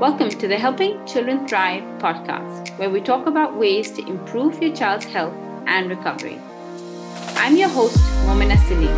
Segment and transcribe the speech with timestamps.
[0.00, 4.74] Welcome to the Helping Children Thrive podcast, where we talk about ways to improve your
[4.74, 5.32] child's health
[5.68, 6.40] and recovery.
[7.36, 8.88] I'm your host, Momina Salim,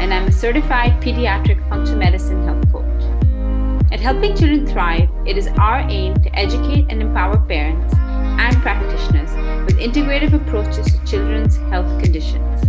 [0.00, 3.92] and I'm a certified pediatric functional medicine health coach.
[3.92, 9.30] At Helping Children Thrive, it is our aim to educate and empower parents and practitioners
[9.66, 12.64] with integrative approaches to children's health conditions.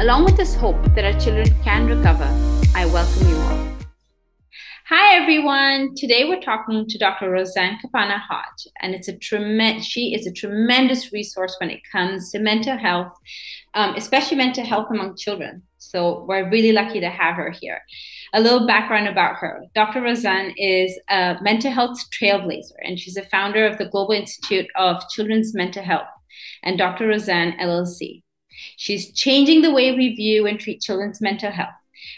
[0.00, 2.28] Along with this hope that our children can recover,
[2.76, 3.67] I welcome you all.
[4.90, 5.94] Hi everyone.
[5.96, 7.30] Today we're talking to Dr.
[7.30, 9.84] Roseann Capanna Hodge, and it's a tremendous.
[9.84, 13.12] She is a tremendous resource when it comes to mental health,
[13.74, 15.62] um, especially mental health among children.
[15.76, 17.82] So we're really lucky to have her here.
[18.32, 20.00] A little background about her: Dr.
[20.00, 25.06] Roseann is a mental health trailblazer, and she's a founder of the Global Institute of
[25.10, 26.08] Children's Mental Health
[26.62, 27.08] and Dr.
[27.08, 28.22] Roseann LLC.
[28.78, 31.74] She's changing the way we view and treat children's mental health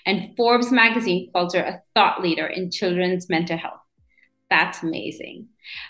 [0.07, 3.81] and Forbes magazine calls her a thought leader in children's mental health.
[4.51, 5.47] That's amazing.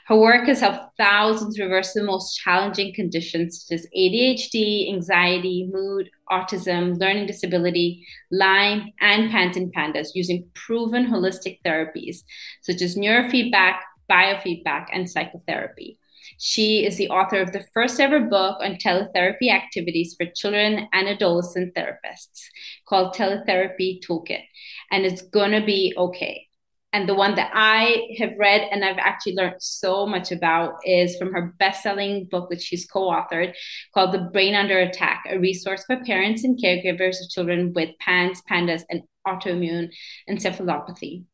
[0.07, 6.11] Her work has helped thousands reverse the most challenging conditions such as ADHD, anxiety, mood,
[6.31, 12.19] autism, learning disability, Lyme, and PANS in pandas using proven holistic therapies
[12.61, 13.79] such as neurofeedback,
[14.11, 15.99] biofeedback, and psychotherapy.
[16.43, 21.07] She is the author of the first ever book on teletherapy activities for children and
[21.07, 22.45] adolescent therapists
[22.89, 24.45] called Teletherapy Toolkit.
[24.91, 26.47] And it's going to be okay.
[26.95, 31.19] And the one that I have read and I've actually learned so much about is
[31.19, 33.53] from her best selling book that she's co authored
[33.93, 38.41] called The Brain Under Attack, a resource for parents and caregivers of children with PANS,
[38.49, 39.91] PANDAS, and autoimmune
[40.27, 41.25] encephalopathy.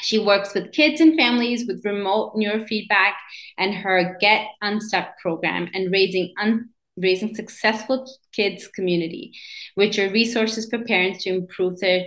[0.00, 3.12] She works with kids and families with remote neurofeedback
[3.58, 9.32] and her Get Unstuck program and raising un- raising successful kids community,
[9.74, 12.06] which are resources for parents to improve their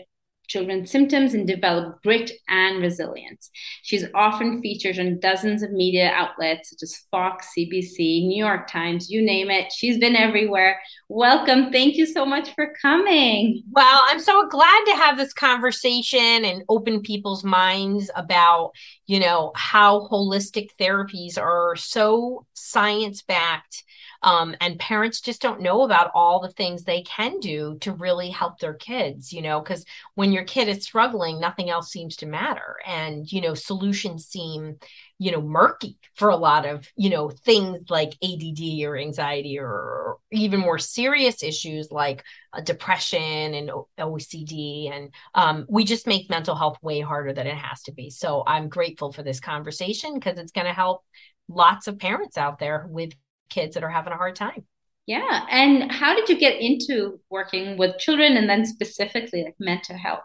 [0.51, 3.49] children's symptoms and develop grit and resilience.
[3.83, 9.09] She's often featured on dozens of media outlets such as Fox, CBS, New York Times,
[9.09, 9.71] you name it.
[9.71, 10.79] She's been everywhere.
[11.07, 11.71] Welcome.
[11.71, 13.63] Thank you so much for coming.
[13.71, 18.71] Well, I'm so glad to have this conversation and open people's minds about,
[19.07, 23.83] you know, how holistic therapies are so science backed
[24.23, 28.29] um, and parents just don't know about all the things they can do to really
[28.29, 29.83] help their kids, you know, because
[30.13, 32.75] when your kid is struggling, nothing else seems to matter.
[32.85, 34.77] And, you know, solutions seem,
[35.17, 40.17] you know, murky for a lot of, you know, things like ADD or anxiety or
[40.31, 44.91] even more serious issues like uh, depression and OCD.
[44.91, 48.11] And um, we just make mental health way harder than it has to be.
[48.11, 51.03] So I'm grateful for this conversation because it's going to help
[51.47, 53.13] lots of parents out there with
[53.51, 54.65] kids that are having a hard time.
[55.05, 55.45] Yeah.
[55.49, 60.23] And how did you get into working with children and then specifically like mental health?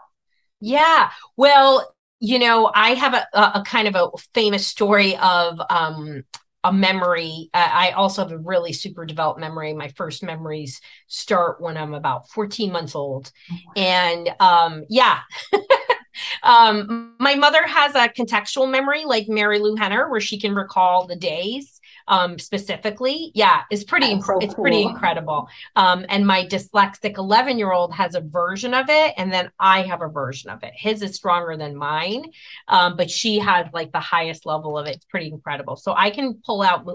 [0.61, 1.11] Yeah.
[1.35, 6.23] Well, you know, I have a, a kind of a famous story of um,
[6.63, 7.49] a memory.
[7.53, 9.73] I also have a really super developed memory.
[9.73, 13.31] My first memories start when I'm about 14 months old.
[13.51, 15.19] Oh, and um, yeah.
[16.43, 21.15] um, my mother has a contextual memory like Marilu Henner, where she can recall the
[21.15, 24.63] days um, specifically, yeah, it's pretty so it's cool.
[24.63, 25.47] pretty incredible.
[25.75, 29.81] Um, and my dyslexic 11 year old has a version of it, and then I
[29.83, 30.73] have a version of it.
[30.75, 32.25] His is stronger than mine,
[32.67, 34.95] um, but she has like the highest level of it.
[34.95, 35.75] It's pretty incredible.
[35.75, 36.87] So I can pull out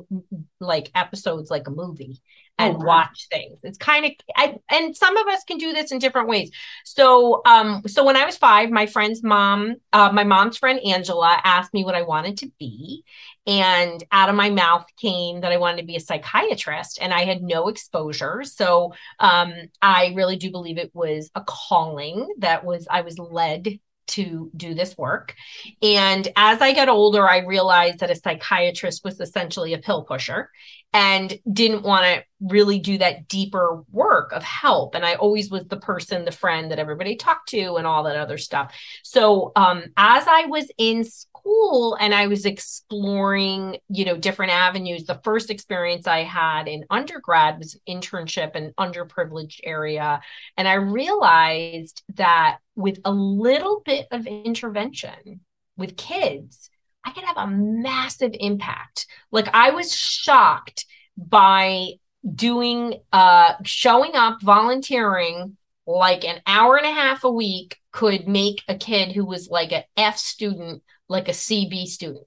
[0.61, 2.21] like episodes like a movie
[2.59, 2.85] and oh, wow.
[2.85, 3.59] watch things.
[3.63, 6.51] It's kind of I, and some of us can do this in different ways.
[6.85, 11.41] So um so when I was 5, my friend's mom, uh my mom's friend Angela
[11.45, 13.05] asked me what I wanted to be
[13.47, 17.25] and out of my mouth came that I wanted to be a psychiatrist and I
[17.25, 18.43] had no exposure.
[18.45, 23.79] So um I really do believe it was a calling that was I was led
[24.09, 25.35] to do this work.
[25.83, 30.51] And as I got older, I realized that a psychiatrist was essentially a pill pusher
[30.93, 34.95] and didn't want to really do that deeper work of help.
[34.95, 38.17] And I always was the person, the friend that everybody talked to and all that
[38.17, 38.75] other stuff.
[39.03, 45.05] So um, as I was in school and I was exploring, you know, different avenues,
[45.05, 50.21] the first experience I had in undergrad was internship in underprivileged area.
[50.57, 55.41] And I realized that with a little bit of intervention
[55.77, 56.71] with kids,
[57.05, 59.07] I could have a massive impact.
[59.31, 60.87] Like I was shocked
[61.17, 61.95] by
[62.35, 65.57] doing uh showing up volunteering
[65.89, 69.73] like an hour and a half a week could make a kid who was like
[69.73, 72.27] an F student like a CB student.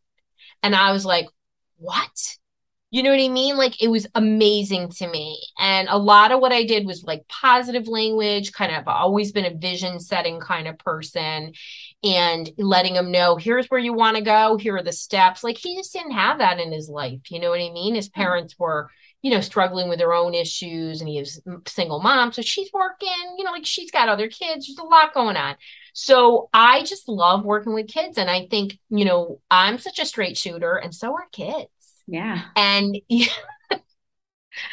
[0.64, 1.28] And I was like,
[1.78, 2.38] what?
[2.92, 3.58] You know what I mean?
[3.58, 5.42] Like it was amazing to me.
[5.60, 9.46] And a lot of what I did was like positive language, kind of always been
[9.46, 11.54] a vision setting kind of person.
[12.04, 15.58] and letting him know here's where you want to go here are the steps like
[15.58, 18.22] he just didn't have that in his life you know what i mean his mm-hmm.
[18.22, 18.90] parents were
[19.22, 23.36] you know struggling with their own issues and he was single mom so she's working
[23.38, 25.56] you know like she's got other kids there's a lot going on
[25.98, 30.06] so i just love working with kids and i think you know i'm such a
[30.06, 31.70] straight shooter and so are kids.
[32.08, 32.42] Yeah.
[32.56, 32.98] And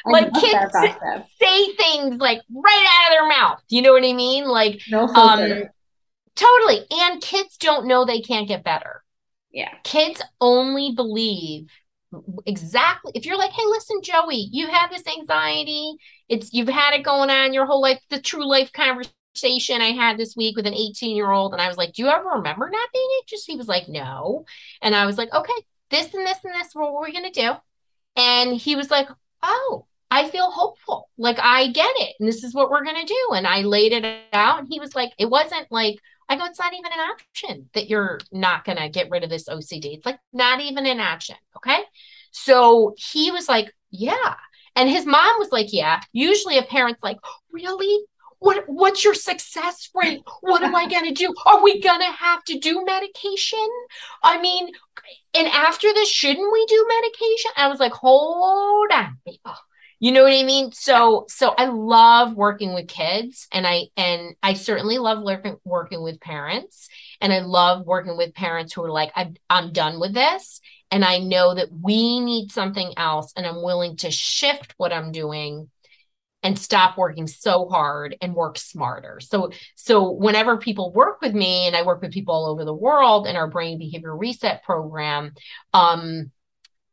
[0.05, 0.95] like kids say,
[1.41, 3.63] say things like right out of their mouth.
[3.69, 4.45] You know what i mean?
[4.45, 5.65] Like no um
[6.35, 6.87] totally.
[6.91, 9.03] And kids don't know they can't get better.
[9.51, 9.73] Yeah.
[9.85, 11.69] Kids only believe
[12.45, 15.95] exactly if you're like hey listen joey you have this anxiety.
[16.29, 19.15] It's you've had it going on your whole life the true life conversation
[19.83, 22.09] i had this week with an 18 year old and i was like do you
[22.09, 24.45] ever remember not being anxious he was like no
[24.81, 25.53] and i was like okay
[25.91, 27.53] this and this and this what we're going to do
[28.17, 29.09] and he was like
[29.43, 31.09] oh, I feel hopeful.
[31.17, 32.17] Like I get it.
[32.21, 33.35] And this is what we're going to do.
[33.35, 34.59] And I laid it out.
[34.59, 35.99] And he was like, it wasn't like,
[36.29, 39.31] I go, it's not even an option that you're not going to get rid of
[39.31, 39.97] this OCD.
[39.97, 41.37] It's like not even an option.
[41.57, 41.81] Okay.
[42.31, 44.37] So he was like, yeah.
[44.75, 46.01] And his mom was like, yeah.
[46.13, 47.19] Usually a parent's like,
[47.51, 48.05] really?
[48.43, 50.21] What what's your success rate?
[50.41, 51.33] What am I gonna do?
[51.47, 53.69] Are we gonna have to do medication?
[54.23, 54.69] I mean,
[55.35, 57.53] and after this, shouldn't we do medication?
[57.57, 59.55] I was like, hold on, people.
[60.01, 60.73] You know what I mean?
[60.73, 66.03] So so I love working with kids and I and I certainly love working working
[66.03, 66.89] with parents
[67.21, 70.61] and I love working with parents who are like I'm I'm done with this
[70.91, 75.13] and I know that we need something else and I'm willing to shift what I'm
[75.13, 75.71] doing
[76.43, 79.21] and stop working so hard and work smarter.
[79.21, 82.75] So so whenever people work with me and I work with people all over the
[82.75, 85.33] world in our brain behavior reset program
[85.73, 86.31] um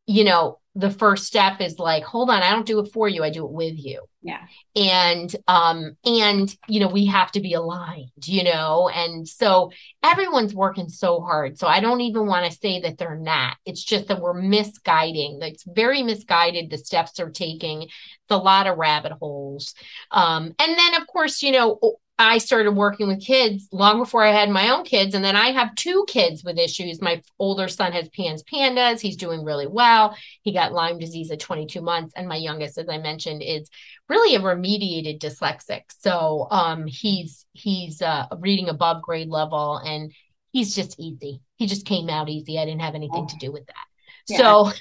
[0.05, 3.23] you know the first step is like hold on i don't do it for you
[3.23, 4.01] i do it with you.
[4.21, 4.41] Yeah.
[4.75, 8.89] And um and you know we have to be aligned you know?
[8.93, 9.71] And so
[10.03, 13.57] everyone's working so hard so i don't even want to say that they're not.
[13.65, 15.39] It's just that we're misguiding.
[15.41, 17.83] It's very misguided the steps they're taking.
[17.83, 19.73] It's a lot of rabbit holes.
[20.11, 21.79] Um and then of course you know
[22.19, 25.15] I started working with kids long before I had my own kids.
[25.15, 27.01] And then I have two kids with issues.
[27.01, 28.99] My older son has PANS pandas.
[28.99, 30.17] He's doing really well.
[30.41, 32.11] He got Lyme disease at 22 months.
[32.17, 33.69] And my youngest, as I mentioned, is
[34.09, 35.83] really a remediated dyslexic.
[35.97, 40.11] So um, he's he's uh, reading above grade level and
[40.51, 41.41] he's just easy.
[41.55, 42.59] He just came out easy.
[42.59, 43.85] I didn't have anything to do with that.
[44.27, 44.37] Yeah.
[44.37, 44.71] So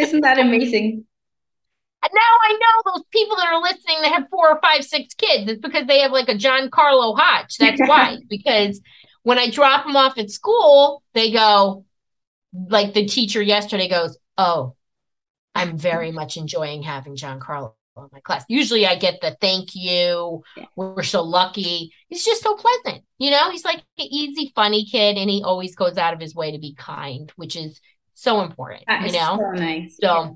[0.00, 1.04] isn't that amazing?
[2.02, 5.50] Now I know those people that are listening that have four or five, six kids.
[5.50, 7.56] It's because they have like a Giancarlo Hodge.
[7.58, 8.18] That's why.
[8.28, 8.80] because
[9.22, 11.84] when I drop them off at school, they go,
[12.68, 14.76] like the teacher yesterday goes, Oh,
[15.54, 18.44] I'm very much enjoying having Giancarlo in my class.
[18.48, 20.42] Usually I get the thank you.
[20.56, 20.66] Yeah.
[20.76, 21.92] We're so lucky.
[22.08, 23.04] He's just so pleasant.
[23.18, 26.34] You know, he's like an easy, funny kid, and he always goes out of his
[26.34, 27.80] way to be kind, which is
[28.12, 28.84] so important.
[28.86, 29.96] That you know, so nice.
[30.00, 30.28] So yeah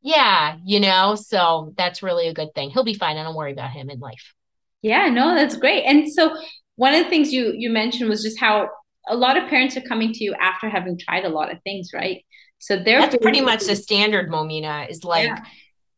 [0.00, 2.70] yeah, you know, so that's really a good thing.
[2.70, 3.16] He'll be fine.
[3.16, 4.34] I don't worry about him in life.
[4.82, 5.84] Yeah, no, that's great.
[5.84, 6.36] And so
[6.76, 8.68] one of the things you you mentioned was just how
[9.08, 11.90] a lot of parents are coming to you after having tried a lot of things,
[11.92, 12.24] right?
[12.58, 15.30] So they're that's pretty much the standard, Momina, is like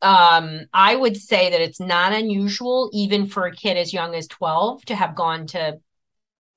[0.03, 0.39] yeah.
[0.39, 4.27] um I would say that it's not unusual even for a kid as young as
[4.29, 5.79] 12 to have gone to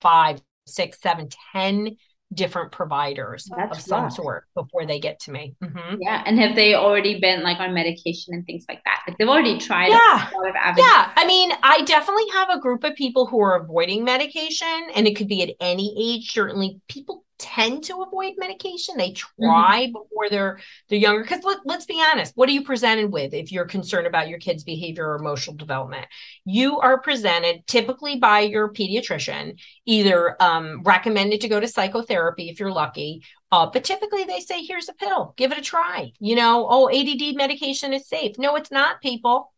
[0.02, 1.98] five, six, seven, ten
[2.34, 5.56] different providers That's of some sort before they get to me.
[5.64, 5.98] Mm-hmm.
[6.02, 6.24] Yeah.
[6.26, 9.02] And have they already been like on medication and things like that?
[9.08, 10.30] Like they've already tried yeah.
[10.78, 11.12] Yeah.
[11.16, 15.16] I mean, I definitely have a group of people who are avoiding medication and it
[15.16, 16.32] could be at any age.
[16.32, 18.96] Certainly people tend to avoid medication.
[18.98, 19.44] They mm-hmm.
[19.44, 19.92] try mm-hmm.
[19.94, 21.24] before they're they're younger.
[21.24, 24.40] Because let, let's be honest, what are you presented with if you're concerned about your
[24.40, 26.08] kid's behavior or emotional development?
[26.46, 32.60] You are presented typically by your pediatrician, either um, recommended to go to psychotherapy if
[32.60, 33.24] you're lucky.
[33.52, 36.12] Uh, but typically they say, here's a pill, give it a try.
[36.20, 38.38] You know, oh, ADD medication is safe.
[38.40, 39.54] No, it's not, people.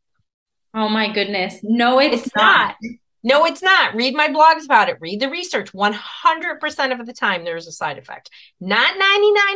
[0.73, 1.59] Oh my goodness.
[1.63, 2.75] No, it's, it's not.
[2.81, 2.91] not.
[3.25, 3.95] No, it's not.
[3.95, 4.97] Read my blogs about it.
[5.01, 5.73] Read the research.
[5.73, 8.29] 100% of the time, there's a side effect.
[8.61, 8.93] Not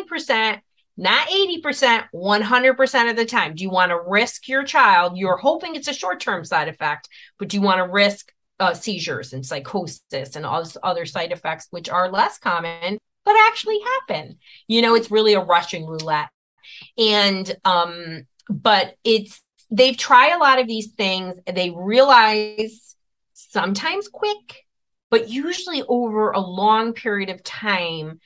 [0.09, 0.59] 99%,
[0.97, 3.53] not 80%, 100% of the time.
[3.53, 5.19] Do you want to risk your child?
[5.19, 8.73] You're hoping it's a short term side effect, but do you want to risk uh,
[8.73, 14.39] seizures and psychosis and all other side effects, which are less common, but actually happen?
[14.67, 16.29] You know, it's really a Russian roulette.
[16.97, 21.35] And, um, but it's, they've tried a lot of these things.
[21.45, 22.95] They realize
[23.49, 24.65] sometimes quick,
[25.09, 28.19] but usually over a long period of time,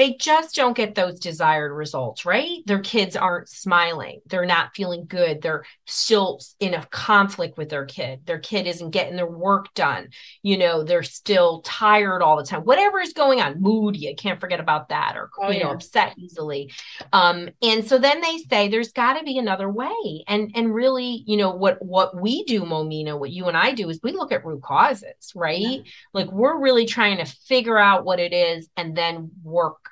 [0.00, 2.62] they just don't get those desired results, right?
[2.64, 4.22] Their kids aren't smiling.
[4.24, 5.42] They're not feeling good.
[5.42, 8.20] They're still in a conflict with their kid.
[8.24, 10.08] Their kid isn't getting their work done.
[10.42, 12.62] You know, they're still tired all the time.
[12.62, 15.64] Whatever is going on, moody, I can't forget about that, or, oh, you yeah.
[15.64, 16.72] know, upset easily.
[17.12, 20.24] Um, and so then they say there's got to be another way.
[20.26, 23.90] And, and really, you know, what, what we do, Momina, what you and I do
[23.90, 25.60] is we look at root causes, right?
[25.60, 25.82] Yeah.
[26.14, 29.89] Like we're really trying to figure out what it is and then work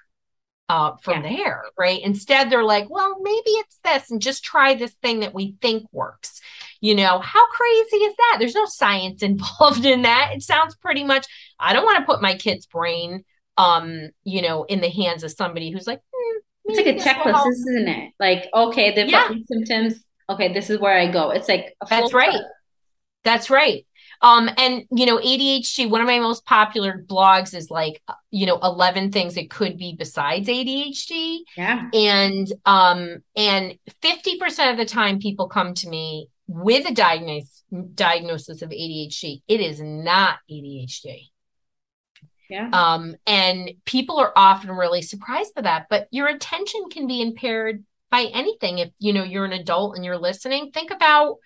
[0.68, 1.36] uh, from yeah.
[1.36, 2.00] there, right?
[2.02, 5.86] Instead, they're like, well, maybe it's this, and just try this thing that we think
[5.92, 6.40] works.
[6.80, 8.36] You know, how crazy is that?
[8.38, 10.32] There's no science involved in that.
[10.34, 11.26] It sounds pretty much,
[11.58, 13.24] I don't want to put my kid's brain,
[13.56, 17.48] um, you know, in the hands of somebody who's like, hmm, it's like a checklist,
[17.48, 18.12] isn't it?
[18.20, 19.28] Like, okay, they've yeah.
[19.28, 20.04] got these symptoms.
[20.30, 21.30] Okay, this is where I go.
[21.30, 22.42] It's like that's right.
[23.24, 23.86] That's right.
[24.20, 28.58] Um, and you know, ADHD, one of my most popular blogs is like, you know,
[28.62, 31.40] 11 things it could be besides ADHD.
[31.56, 31.88] Yeah.
[31.92, 37.62] And um, and 50% of the time people come to me with a diagnosis
[37.94, 39.42] diagnosis of ADHD.
[39.46, 41.28] It is not ADHD.
[42.48, 42.70] Yeah.
[42.72, 47.84] Um, and people are often really surprised by that, but your attention can be impaired
[48.10, 48.78] by anything.
[48.78, 51.36] If you know you're an adult and you're listening, think about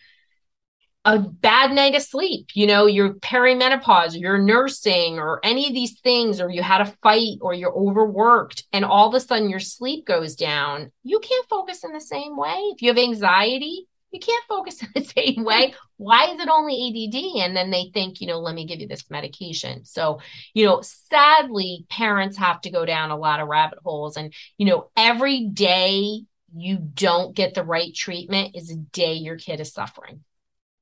[1.05, 5.99] a bad night of sleep, you know, you're perimenopause, you're nursing, or any of these
[6.01, 9.61] things, or you had a fight, or you're overworked, and all of a sudden your
[9.61, 12.57] sleep goes down, you can't focus in the same way.
[12.73, 15.75] If you have anxiety, you can't focus in the same way.
[15.97, 17.45] Why is it only ADD?
[17.47, 19.85] And then they think, you know, let me give you this medication.
[19.85, 20.21] So,
[20.55, 24.17] you know, sadly, parents have to go down a lot of rabbit holes.
[24.17, 26.21] And, you know, every day
[26.55, 30.23] you don't get the right treatment is a day your kid is suffering.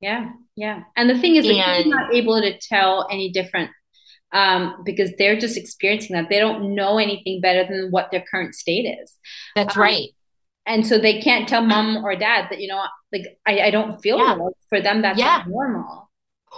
[0.01, 0.85] Yeah, yeah.
[0.97, 3.71] And the thing is, they're not able to tell any different
[4.33, 6.29] um, because they're just experiencing that.
[6.29, 9.17] They don't know anything better than what their current state is.
[9.55, 10.09] That's um, right.
[10.67, 14.01] And so they can't tell mom or dad that, you know, like I, I don't
[14.01, 14.37] feel yeah.
[14.37, 14.55] well.
[14.69, 15.43] For them, that's yeah.
[15.47, 16.09] normal.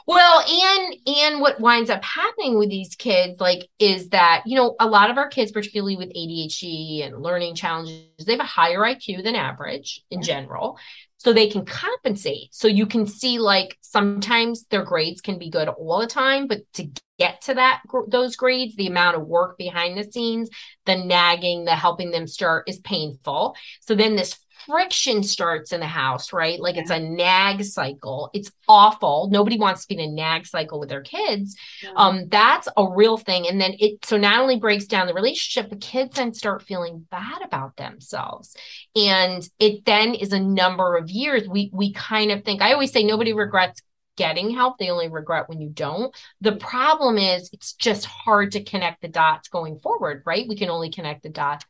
[0.06, 4.74] Well, and and what winds up happening with these kids, like, is that you know
[4.80, 8.80] a lot of our kids, particularly with ADHD and learning challenges, they have a higher
[8.80, 10.26] IQ than average in yeah.
[10.26, 10.78] general
[11.22, 12.48] so they can compensate.
[12.50, 16.60] So you can see like sometimes their grades can be good all the time, but
[16.74, 20.50] to get to that those grades, the amount of work behind the scenes,
[20.84, 23.54] the nagging, the helping them start is painful.
[23.82, 24.36] So then this
[24.66, 26.60] friction starts in the house, right?
[26.60, 26.82] Like yeah.
[26.82, 28.30] it's a nag cycle.
[28.32, 29.28] It's awful.
[29.30, 31.56] Nobody wants to be in a nag cycle with their kids.
[31.82, 31.90] Yeah.
[31.96, 33.46] Um, that's a real thing.
[33.48, 37.06] And then it so not only breaks down the relationship, the kids then start feeling
[37.10, 38.56] bad about themselves.
[38.94, 41.48] And it then is a number of years.
[41.48, 43.82] We we kind of think, I always say nobody regrets
[44.16, 44.78] getting help.
[44.78, 46.14] They only regret when you don't.
[46.40, 50.46] The problem is it's just hard to connect the dots going forward, right?
[50.48, 51.64] We can only connect the dots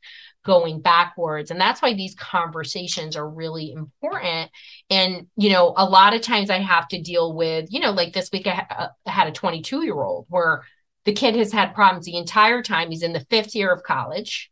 [0.45, 4.51] going backwards and that's why these conversations are really important
[4.91, 8.13] and you know a lot of times i have to deal with you know like
[8.13, 10.65] this week i, ha- I had a 22 year old where
[11.05, 14.51] the kid has had problems the entire time he's in the fifth year of college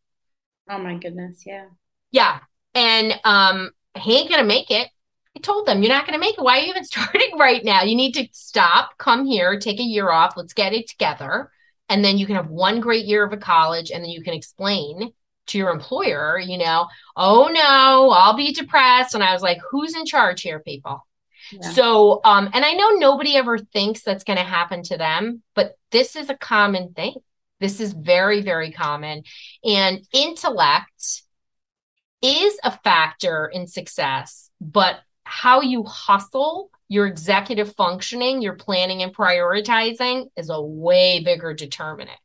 [0.68, 1.66] oh my goodness yeah
[2.12, 2.38] yeah
[2.74, 4.88] and um he ain't gonna make it
[5.36, 6.42] I told them, you're not going to make it.
[6.42, 7.82] Why are you even starting right now?
[7.82, 10.34] You need to stop, come here, take a year off.
[10.36, 11.50] Let's get it together.
[11.88, 14.34] And then you can have one great year of a college and then you can
[14.34, 15.12] explain
[15.48, 19.14] to your employer, you know, oh no, I'll be depressed.
[19.14, 21.04] And I was like, who's in charge here, people?
[21.50, 21.70] Yeah.
[21.70, 25.72] So, um, and I know nobody ever thinks that's going to happen to them, but
[25.90, 27.14] this is a common thing.
[27.58, 29.24] This is very, very common.
[29.64, 31.22] And intellect
[32.22, 39.14] is a factor in success, but how you hustle, your executive functioning, your planning and
[39.14, 42.18] prioritizing is a way bigger determinant.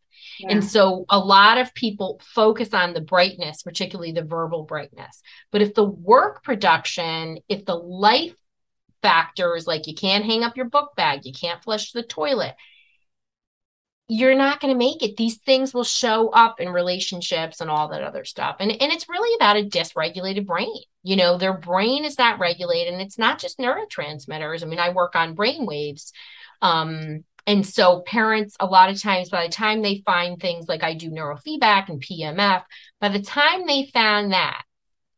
[0.50, 5.22] And so a lot of people focus on the brightness, particularly the verbal brightness.
[5.52, 8.36] But if the work production, if the life
[9.02, 12.56] factors, like you can't hang up your book bag, you can't flush the toilet,
[14.08, 15.18] you're not going to make it.
[15.18, 18.58] These things will show up in relationships and all that other stuff.
[18.60, 20.84] And, and it's really about a dysregulated brain.
[21.02, 24.62] You know, their brain is not regulated and it's not just neurotransmitters.
[24.62, 26.14] I mean, I work on brain waves.
[26.62, 30.84] Um, and so parents, a lot of times, by the time they find things like
[30.84, 32.64] I do neurofeedback and PMF,
[33.00, 34.64] by the time they found that,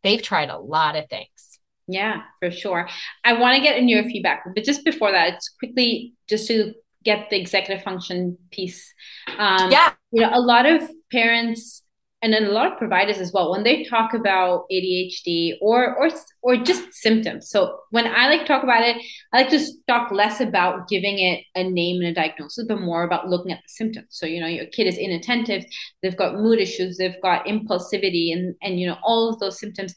[0.03, 1.59] they've tried a lot of things.
[1.87, 2.89] Yeah, for sure.
[3.23, 6.73] I want to get in your feedback, but just before that, it's quickly just to
[7.07, 8.93] get the executive function piece.
[9.37, 9.93] Um, yeah.
[10.11, 11.83] You know, a lot of parents
[12.21, 16.09] and then a lot of providers as well when they talk about ADHD or or
[16.41, 17.49] or just symptoms.
[17.49, 18.97] So when I like to talk about it,
[19.31, 23.03] I like to talk less about giving it a name and a diagnosis, but more
[23.03, 24.07] about looking at the symptoms.
[24.09, 25.63] So you know, your kid is inattentive,
[26.01, 29.93] they've got mood issues, they've got impulsivity, and and you know all of those symptoms.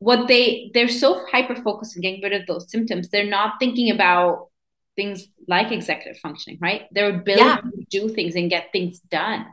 [0.00, 3.90] What they they're so hyper focused on getting rid of those symptoms, they're not thinking
[3.90, 4.47] about
[4.98, 6.82] things like executive functioning, right?
[6.90, 7.60] Their ability yeah.
[7.60, 9.46] to do things and get things done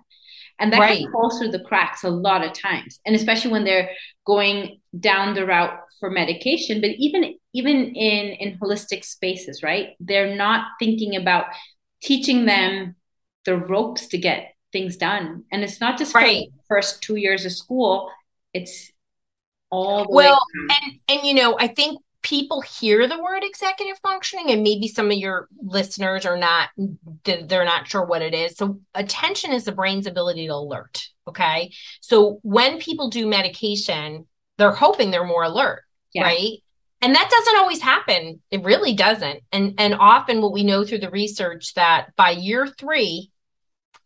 [0.59, 0.99] and that right.
[0.99, 3.89] can fall through the cracks a lot of times and especially when they're
[4.25, 10.35] going down the route for medication but even even in in holistic spaces right they're
[10.35, 11.45] not thinking about
[12.01, 12.95] teaching them
[13.45, 16.47] the ropes to get things done and it's not just right.
[16.67, 18.09] for first two years of school
[18.53, 18.91] it's
[19.69, 24.63] all well and and you know i think people hear the word executive functioning and
[24.63, 26.69] maybe some of your listeners are not
[27.23, 28.57] they're not sure what it is.
[28.57, 31.71] So attention is the brain's ability to alert okay?
[32.01, 34.25] So when people do medication
[34.57, 36.23] they're hoping they're more alert yeah.
[36.23, 36.63] right?
[37.01, 38.41] And that doesn't always happen.
[38.49, 39.41] It really doesn't.
[39.51, 43.29] And and often what we know through the research that by year 3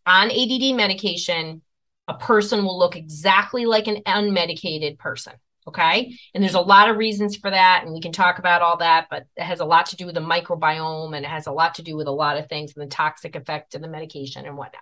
[0.06, 1.62] on ADD medication
[2.10, 5.34] a person will look exactly like an unmedicated person
[5.70, 6.18] Okay.
[6.34, 7.84] And there's a lot of reasons for that.
[7.84, 10.16] And we can talk about all that, but it has a lot to do with
[10.16, 12.84] the microbiome and it has a lot to do with a lot of things and
[12.84, 14.82] the toxic effect of the medication and whatnot.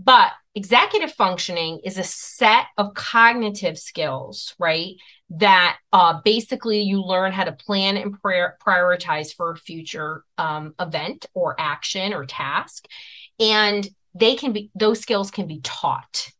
[0.00, 4.96] But executive functioning is a set of cognitive skills, right?
[5.30, 11.26] That uh, basically you learn how to plan and prioritize for a future um, event
[11.34, 12.86] or action or task.
[13.38, 16.32] And they can be, those skills can be taught.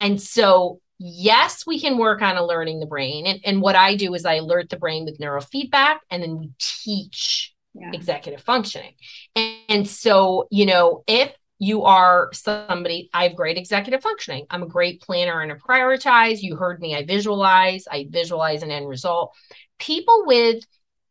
[0.00, 3.26] And so yes, we can work on alerting the brain.
[3.26, 6.50] And, and what I do is I alert the brain with neurofeedback and then we
[6.58, 7.90] teach yeah.
[7.92, 8.94] executive functioning.
[9.34, 14.46] And, and so, you know, if you are somebody, I have great executive functioning.
[14.50, 16.42] I'm a great planner and a prioritize.
[16.42, 19.34] You heard me, I visualize, I visualize an end result.
[19.78, 20.64] People with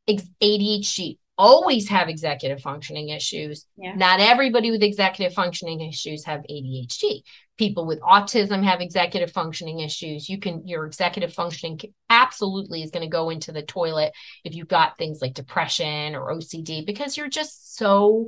[0.07, 3.65] ADHD always have executive functioning issues.
[3.77, 3.95] Yeah.
[3.95, 7.23] Not everybody with executive functioning issues have ADHD
[7.57, 13.03] people with autism have executive functioning issues you can your executive functioning absolutely is going
[13.03, 14.11] to go into the toilet
[14.43, 18.27] if you've got things like depression or OCD because you're just so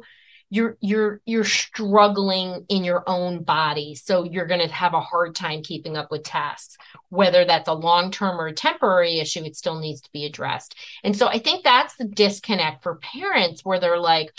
[0.50, 5.36] you're you're you're struggling in your own body so you're going to have a hard
[5.36, 6.78] time keeping up with tasks
[7.10, 11.16] whether that's a long-term or a temporary issue it still needs to be addressed and
[11.16, 14.32] so i think that's the disconnect for parents where they're like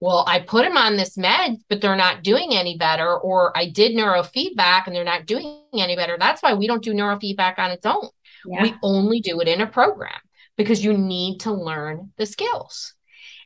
[0.00, 3.68] well, I put them on this med, but they're not doing any better, or I
[3.68, 6.16] did neurofeedback and they're not doing any better.
[6.18, 8.08] That's why we don't do neurofeedback on its own.
[8.46, 8.62] Yeah.
[8.62, 10.18] We only do it in a program
[10.56, 12.94] because you need to learn the skills.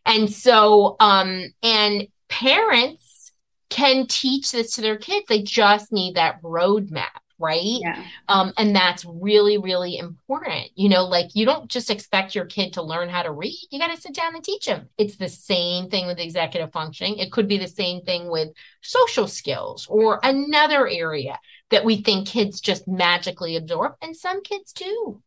[0.07, 3.33] And so, um, and parents
[3.71, 5.27] can teach this to their kids.
[5.29, 7.61] They just need that roadmap right?
[7.63, 8.03] Yeah.
[8.29, 10.71] um and that's really really important.
[10.75, 13.59] You know like you don't just expect your kid to learn how to read.
[13.71, 17.19] You got to sit down and teach them it's the same thing with executive functioning.
[17.19, 18.51] It could be the same thing with
[18.83, 21.39] social skills or another area
[21.71, 25.21] that we think kids just magically absorb and some kids do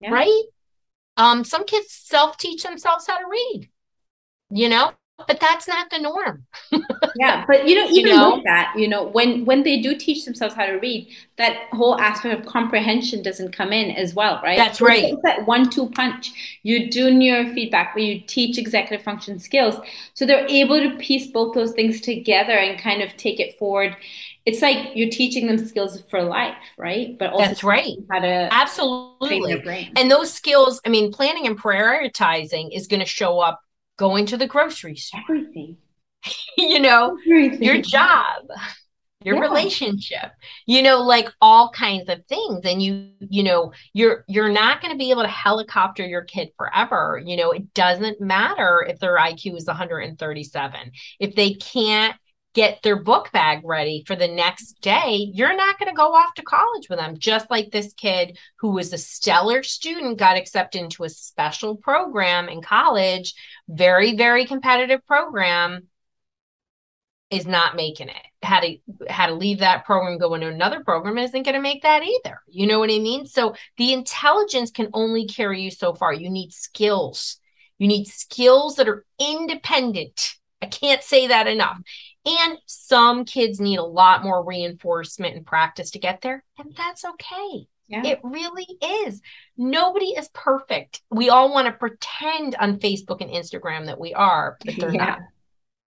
[0.00, 0.12] yeah.
[0.12, 0.42] right?
[1.16, 3.70] Um some kids self teach themselves how to read
[4.50, 4.92] you know
[5.26, 6.44] but that's not the norm
[7.16, 8.34] yeah but you know even you know?
[8.34, 11.98] with that you know when when they do teach themselves how to read that whole
[11.98, 16.58] aspect of comprehension doesn't come in as well right that's right it's that one-two punch
[16.62, 19.76] you do neurofeedback where you teach executive function skills
[20.14, 23.96] so they're able to piece both those things together and kind of take it forward
[24.44, 27.18] it's like you're teaching them skills for life, right?
[27.18, 27.96] But also that's right.
[28.08, 30.80] How to absolutely and those skills.
[30.86, 33.60] I mean, planning and prioritizing is going to show up
[33.96, 35.76] going to the grocery store, everything,
[36.58, 37.62] you know, everything.
[37.62, 38.44] your job,
[39.24, 39.40] your yeah.
[39.40, 40.32] relationship,
[40.66, 42.60] you know, like all kinds of things.
[42.64, 46.50] And you, you know, you're you're not going to be able to helicopter your kid
[46.56, 47.20] forever.
[47.24, 50.92] You know, it doesn't matter if their IQ is 137.
[51.18, 52.16] If they can't
[52.56, 56.32] get their book bag ready for the next day, you're not going to go off
[56.34, 57.18] to college with them.
[57.18, 62.48] Just like this kid who was a stellar student got accepted into a special program
[62.48, 63.34] in college,
[63.68, 65.88] very, very competitive program,
[67.30, 68.26] is not making it.
[68.42, 71.82] Had to had to leave that program, go into another program, isn't going to make
[71.82, 72.40] that either.
[72.48, 73.26] You know what I mean?
[73.26, 76.14] So the intelligence can only carry you so far.
[76.14, 77.38] You need skills.
[77.76, 80.36] You need skills that are independent.
[80.62, 81.78] I can't say that enough.
[82.26, 87.04] And some kids need a lot more reinforcement and practice to get there, and that's
[87.04, 87.68] okay.
[87.88, 88.04] Yeah.
[88.04, 89.22] It really is.
[89.56, 91.02] Nobody is perfect.
[91.10, 95.04] We all want to pretend on Facebook and Instagram that we are, but they're yeah.
[95.04, 95.18] not.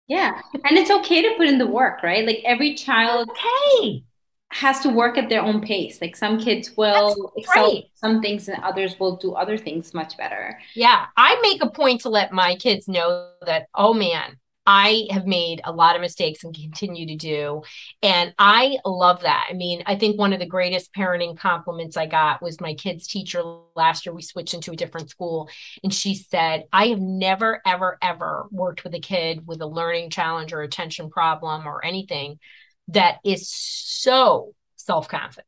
[0.08, 0.42] Yeah.
[0.54, 2.26] And it's okay to put in the work, right?
[2.26, 4.04] Like every child okay.
[4.50, 6.02] has to work at their own pace.
[6.02, 10.58] Like some kids will excel some things and others will do other things much better.
[10.74, 11.06] Yeah.
[11.16, 14.38] I make a point to let my kids know that, oh man,
[14.72, 17.64] I have made a lot of mistakes and continue to do.
[18.04, 19.48] And I love that.
[19.50, 23.08] I mean, I think one of the greatest parenting compliments I got was my kid's
[23.08, 23.42] teacher
[23.76, 24.14] last year.
[24.14, 25.50] We switched into a different school.
[25.84, 30.12] And she said, I have never, ever, ever worked with a kid with a learning
[30.12, 32.38] challenge or attention problem or anything
[32.90, 35.48] that is so self confident.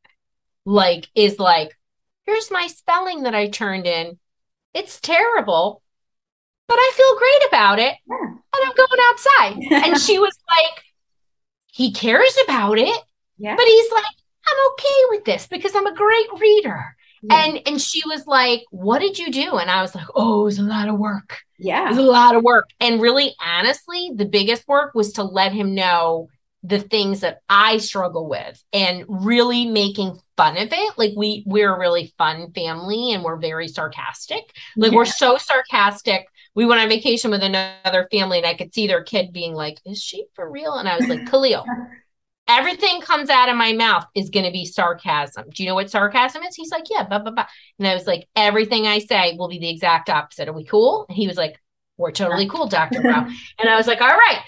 [0.64, 1.78] Like, is like,
[2.26, 4.18] here's my spelling that I turned in.
[4.74, 5.80] It's terrible,
[6.72, 7.94] but I feel great about it.
[8.08, 8.32] Yeah.
[8.54, 9.90] And I'm going outside.
[9.90, 10.84] and she was like,
[11.66, 12.98] he cares about it.
[13.36, 13.56] Yeah.
[13.56, 14.04] But he's like,
[14.46, 16.96] I'm okay with this because I'm a great reader.
[17.22, 17.44] Yeah.
[17.44, 20.44] And and she was like, "What did you do?" And I was like, "Oh, it
[20.44, 21.38] was a lot of work.
[21.56, 25.22] Yeah, it was a lot of work." And really, honestly, the biggest work was to
[25.22, 26.30] let him know
[26.64, 30.98] the things that I struggle with and really making fun of it.
[30.98, 34.42] Like we we're a really fun family and we're very sarcastic.
[34.76, 34.98] Like yeah.
[34.98, 36.26] we're so sarcastic.
[36.54, 39.78] We went on vacation with another family and I could see their kid being like,
[39.86, 41.64] "Is she for real?" And I was like, "Khalil,
[42.48, 45.44] everything comes out of my mouth is going to be sarcasm.
[45.50, 47.46] Do you know what sarcasm is?" He's like, "Yeah, blah blah blah."
[47.78, 50.48] And I was like, "Everything I say will be the exact opposite.
[50.48, 51.58] Are we cool?" And he was like,
[51.98, 53.00] we're totally cool, Dr.
[53.00, 53.26] Brown.
[53.58, 54.40] and I was like, all right.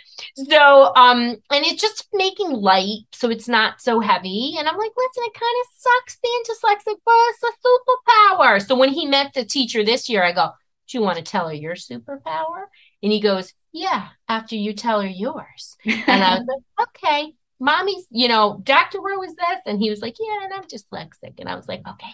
[0.49, 4.57] So, um, and it's just making light so it's not so heavy.
[4.59, 8.67] And I'm like, listen, it kind of sucks being dyslexic, but it's a superpower.
[8.67, 10.51] So when he met the teacher this year, I go,
[10.89, 12.67] do you want to tell her your superpower?
[13.03, 15.77] And he goes, yeah, after you tell her yours.
[15.85, 16.47] And I was
[16.79, 19.01] like, okay, mommy's, you know, Dr.
[19.01, 19.61] Rowe is this.
[19.67, 21.39] And he was like, yeah, and I'm dyslexic.
[21.39, 22.13] And I was like, okay,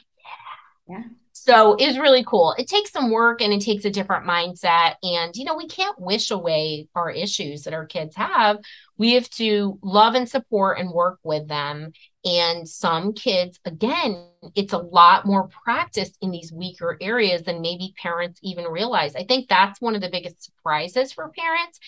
[0.88, 0.96] yeah.
[0.96, 1.04] Yeah.
[1.33, 2.54] So it was really cool.
[2.59, 4.96] It takes some work and it takes a different mindset.
[5.02, 8.59] And, you know, we can't wish away our issues that our kids have.
[8.98, 11.92] We have to love and support and work with them.
[12.24, 17.94] And some kids, again, it's a lot more practice in these weaker areas than maybe
[18.00, 19.16] parents even realize.
[19.16, 21.80] I think that's one of the biggest surprises for parents.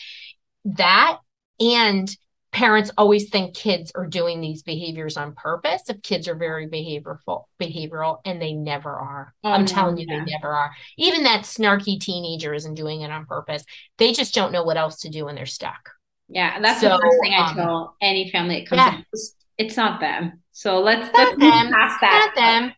[0.65, 1.19] That
[1.61, 2.15] and
[2.53, 7.45] parents always think kids are doing these behaviors on purpose if kids are very behaviorful
[7.61, 10.19] behavioral and they never are oh, i'm telling you yeah.
[10.19, 13.65] they never are even that snarky teenager isn't doing it on purpose
[13.97, 15.91] they just don't know what else to do when they're stuck
[16.29, 19.01] yeah that's so, the first thing i um, tell any family that comes yeah.
[19.59, 20.43] It's not them.
[20.53, 21.71] So let's let's them.
[21.73, 22.33] past that.
[22.37, 22.73] Them.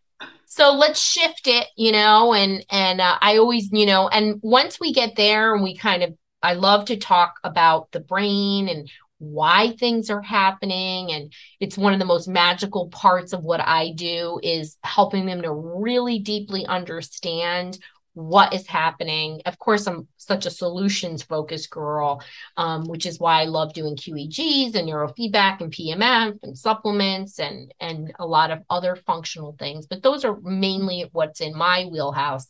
[0.46, 4.78] So let's shift it you know and and uh, i always you know and once
[4.78, 8.88] we get there and we kind of I love to talk about the brain and
[9.16, 11.10] why things are happening.
[11.10, 15.40] And it's one of the most magical parts of what I do is helping them
[15.42, 17.78] to really deeply understand
[18.14, 19.42] what is happening.
[19.44, 22.22] Of course, I'm such a solutions focused girl,
[22.56, 27.74] um, which is why I love doing QEEGs and neurofeedback and PMF and supplements and
[27.80, 29.86] and a lot of other functional things.
[29.86, 32.46] But those are mainly what's in my wheelhouse,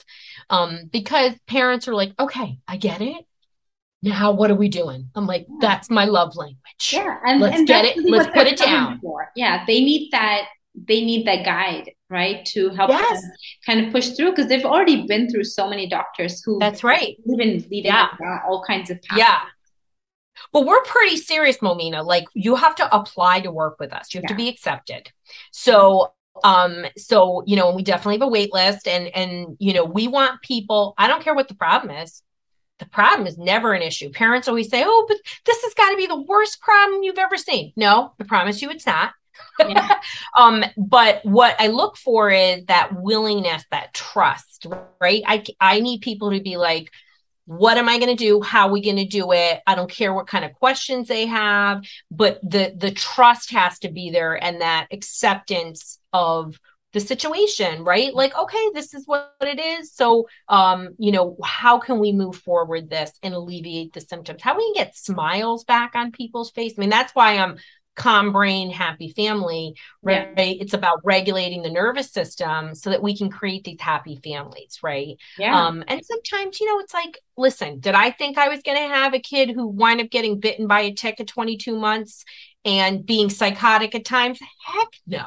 [0.51, 3.25] um, because parents are like, okay, I get it.
[4.03, 5.09] Now what are we doing?
[5.15, 6.91] I'm like that's my love language.
[6.93, 7.97] Yeah and let's and get it.
[8.05, 9.01] let's put it down.
[9.01, 9.31] for.
[9.35, 13.21] yeah they need that they need that guide right to help yes.
[13.21, 13.31] them
[13.67, 17.17] kind of push through because they've already been through so many doctors who that's right
[17.27, 18.09] even leading yeah.
[18.47, 19.19] all kinds of paths.
[19.19, 19.41] yeah
[20.53, 24.19] well we're pretty serious momina like you have to apply to work with us you
[24.19, 24.29] have yeah.
[24.29, 25.11] to be accepted
[25.51, 26.13] so
[26.45, 30.09] um so you know we definitely have a wait list and and you know we
[30.09, 32.23] want people i don't care what the problem is
[32.81, 34.11] the problem is never an issue.
[34.11, 37.37] Parents always say, "Oh, but this has got to be the worst problem you've ever
[37.37, 39.13] seen." No, I promise you, it's not.
[39.59, 40.01] Yeah.
[40.39, 44.67] um, but what I look for is that willingness, that trust,
[45.01, 45.23] right?
[45.27, 46.91] I I need people to be like,
[47.47, 48.41] what am I going to do?
[48.41, 49.61] How are we going to do it?
[49.67, 53.91] I don't care what kind of questions they have, but the the trust has to
[53.91, 56.59] be there and that acceptance of
[56.95, 61.81] the situation right like okay this is what it is so um you know how
[61.81, 65.97] can we move forward this and alleviate the symptoms how we can get smiles back
[65.97, 67.57] on people's face i mean that's why i'm
[67.95, 70.45] calm brain happy family right yeah.
[70.61, 75.17] it's about regulating the nervous system so that we can create these happy families right
[75.39, 78.77] yeah um and sometimes you know it's like listen did i think i was going
[78.77, 82.25] to have a kid who wind up getting bitten by a tick at 22 months
[82.65, 85.27] and being psychotic at times heck no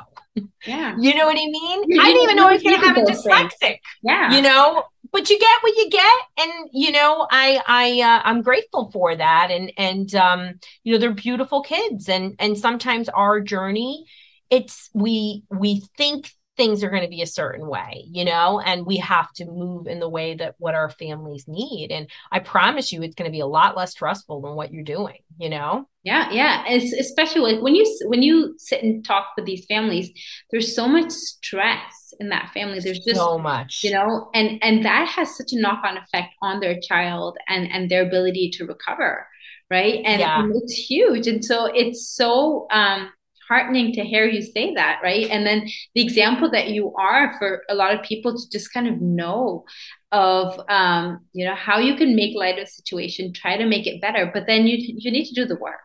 [0.65, 0.95] yeah.
[0.99, 1.99] You know what I mean?
[1.99, 3.79] I didn't even know I was going to have a dyslexic.
[4.03, 4.35] Yeah.
[4.35, 6.21] You know, but you get what you get.
[6.39, 9.49] And, you know, I, I, uh, I'm grateful for that.
[9.51, 12.09] And, and, um, you know, they're beautiful kids.
[12.09, 14.05] And, and sometimes our journey,
[14.49, 18.85] it's, we, we think things are going to be a certain way, you know, and
[18.85, 21.91] we have to move in the way that what our families need.
[21.91, 24.83] And I promise you, it's going to be a lot less stressful than what you're
[24.83, 25.87] doing, you know?
[26.03, 26.63] Yeah, yeah.
[26.67, 30.09] It's especially like when you when you sit and talk with these families,
[30.51, 32.79] there's so much stress in that family.
[32.79, 36.33] There's just so much, you know, and and that has such a knock on effect
[36.41, 39.27] on their child and and their ability to recover,
[39.69, 40.01] right?
[40.05, 40.39] And, yeah.
[40.39, 41.27] and it's huge.
[41.27, 43.09] And so it's so um
[43.47, 45.27] heartening to hear you say that, right?
[45.29, 48.87] And then the example that you are for a lot of people to just kind
[48.87, 49.65] of know
[50.11, 53.87] of um, you know how you can make light of a situation, try to make
[53.87, 55.79] it better, but then you you need to do the work.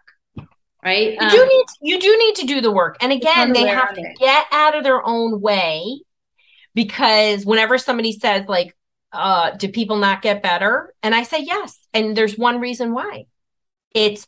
[0.85, 1.13] Right.
[1.13, 2.97] You um, do need to, you do need to do the work.
[3.01, 6.01] And again, they have to get out of their own way
[6.75, 8.77] because whenever somebody says like
[9.13, 10.93] uh do people not get better?
[11.03, 11.79] And I say yes.
[11.95, 13.27] And there's one reason why.
[13.95, 14.27] It's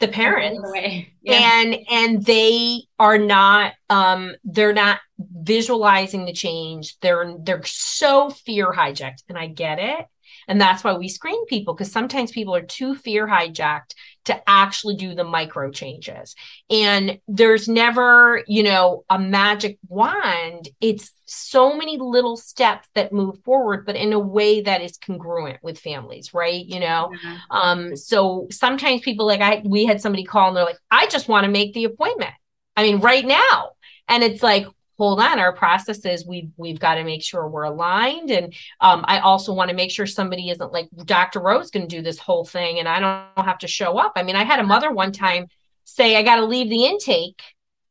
[0.00, 0.60] the parents
[1.22, 1.60] yeah.
[1.60, 6.98] and and they are not um they're not visualizing the change.
[7.00, 10.06] They're they're so fear hijacked and i get it
[10.50, 14.96] and that's why we screen people because sometimes people are too fear hijacked to actually
[14.96, 16.34] do the micro changes.
[16.68, 20.68] And there's never, you know, a magic wand.
[20.80, 25.60] It's so many little steps that move forward, but in a way that is congruent
[25.62, 26.66] with families, right?
[26.66, 27.56] You know, mm-hmm.
[27.56, 31.28] um, so sometimes people like I, we had somebody call and they're like, I just
[31.28, 32.34] want to make the appointment.
[32.76, 33.70] I mean, right now.
[34.08, 34.66] And it's like,
[35.00, 38.30] hold on our processes we've we've got to make sure we're aligned.
[38.30, 41.96] And um, i also want to make sure somebody isn't like dr rose going to
[41.96, 44.12] do this whole thing and i don't have to show up.
[44.16, 45.46] I mean i had a mother one time
[45.84, 47.40] say i got to leave the intake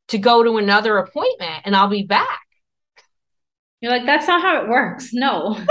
[0.09, 2.41] to go to another appointment and i'll be back.
[3.81, 5.09] You're like that's not how it works.
[5.11, 5.59] No.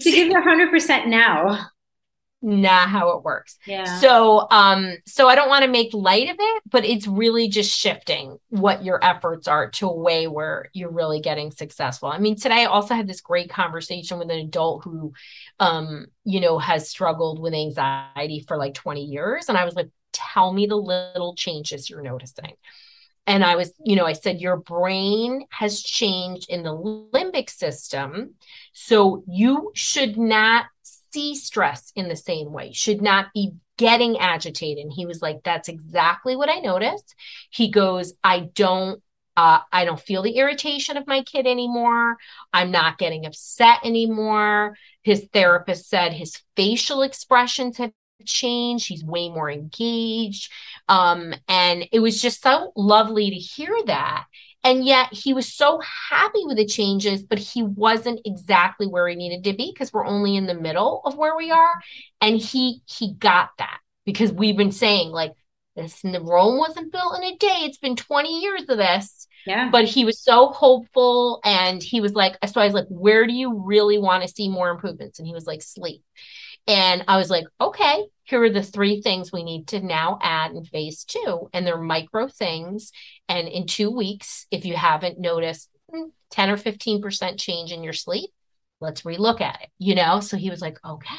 [0.00, 1.70] To give you 100% now
[2.46, 3.58] not how it works.
[3.66, 3.98] Yeah.
[3.98, 7.76] So um so I don't want to make light of it, but it's really just
[7.76, 12.08] shifting what your efforts are to a way where you're really getting successful.
[12.08, 15.12] I mean, today I also had this great conversation with an adult who
[15.58, 19.90] um you know has struggled with anxiety for like 20 years and I was like
[20.12, 22.52] tell me the little changes you're noticing.
[23.26, 26.70] And I was, you know, I said, your brain has changed in the
[27.12, 28.34] limbic system.
[28.72, 30.66] So you should not
[31.16, 34.84] see stress in the same way, should not be getting agitated.
[34.84, 37.14] And he was like, That's exactly what I noticed.
[37.50, 39.02] He goes, I don't.
[39.38, 42.16] Uh, I don't feel the irritation of my kid anymore.
[42.54, 44.78] I'm not getting upset anymore.
[45.02, 47.92] His therapist said his facial expressions have
[48.24, 48.88] changed.
[48.88, 50.50] He's way more engaged.
[50.88, 54.24] Um, and it was just so lovely to hear that.
[54.64, 59.14] And yet he was so happy with the changes, but he wasn't exactly where he
[59.14, 61.72] needed to be because we're only in the middle of where we are.
[62.20, 65.32] And he he got that because we've been saying like
[65.76, 67.58] this the Rome wasn't built in a day.
[67.60, 69.28] It's been 20 years of this.
[69.46, 69.70] Yeah.
[69.70, 73.32] But he was so hopeful and he was like, so I was like, where do
[73.32, 75.18] you really want to see more improvements?
[75.18, 76.02] And he was like, sleep.
[76.66, 80.52] And I was like, okay, here are the three things we need to now add
[80.52, 81.48] in phase two.
[81.52, 82.90] And they're micro things.
[83.28, 87.92] And in two weeks, if you haven't noticed hmm, 10 or 15% change in your
[87.92, 88.30] sleep,
[88.80, 90.20] let's relook at it, you know?
[90.20, 91.14] So he was like, okay.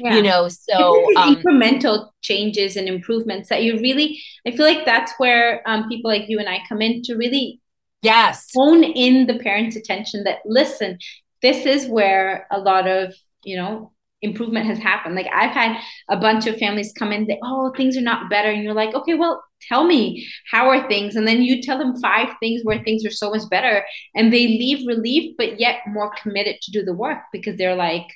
[0.00, 0.14] Yeah.
[0.14, 5.12] You know, so um, incremental changes and improvements that you really, I feel like that's
[5.18, 7.60] where um, people like you and I come in to really
[8.00, 10.98] yes hone in the parents' attention that listen,
[11.42, 13.90] this is where a lot of you know
[14.22, 15.14] improvement has happened.
[15.14, 18.50] Like I've had a bunch of families come in that, oh, things are not better.
[18.50, 21.16] And you're like, okay, well, tell me how are things?
[21.16, 23.84] And then you tell them five things where things are so much better.
[24.14, 28.06] And they leave relieved, but yet more committed to do the work because they're like,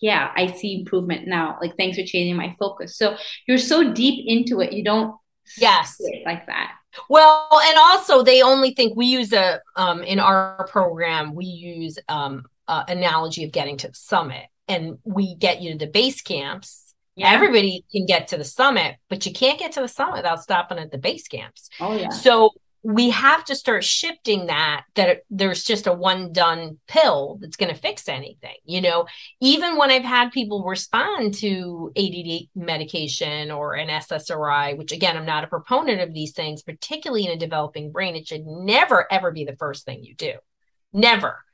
[0.00, 1.58] yeah, I see improvement now.
[1.60, 2.96] Like thanks for changing my focus.
[2.96, 5.14] So you're so deep into it, you don't
[5.58, 6.72] yes like that.
[7.08, 11.98] Well, and also they only think we use a um in our program, we use
[12.08, 16.22] um uh, analogy of getting to the summit and we get you to the base
[16.22, 17.32] camps yeah.
[17.32, 20.78] everybody can get to the summit but you can't get to the summit without stopping
[20.78, 21.68] at the base camps.
[21.80, 22.08] Oh yeah.
[22.10, 22.50] So
[22.82, 27.72] we have to start shifting that that there's just a one done pill that's going
[27.72, 29.06] to fix anything you know?
[29.40, 35.26] Even when i've had people respond to ADD medication or an ssri which again i'm
[35.26, 39.30] not a proponent of these things particularly in a developing brain it should never ever
[39.30, 40.32] be the first thing you do.
[40.92, 41.44] Never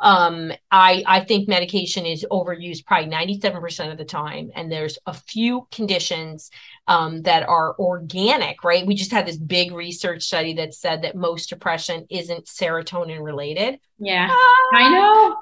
[0.00, 4.50] um, I I think medication is overused probably 97% of the time.
[4.54, 6.50] And there's a few conditions
[6.86, 8.86] um, that are organic, right?
[8.86, 13.78] We just had this big research study that said that most depression isn't serotonin related.
[13.98, 14.28] Yeah.
[14.30, 14.70] Ah!
[14.74, 15.36] I know.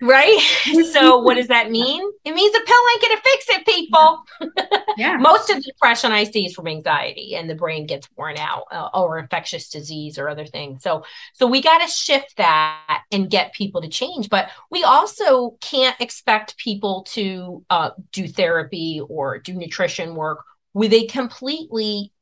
[0.00, 0.38] Right.
[0.92, 2.02] so what does that mean?
[2.24, 4.24] It means a pill ain't gonna fix it, people.
[4.96, 5.16] Yeah.
[5.16, 8.64] Most of the depression I see is from anxiety and the brain gets worn out
[8.70, 10.82] uh, or infectious disease or other things.
[10.82, 14.28] So so we got to shift that and get people to change.
[14.28, 20.92] But we also can't expect people to uh, do therapy or do nutrition work with
[20.92, 22.12] a completely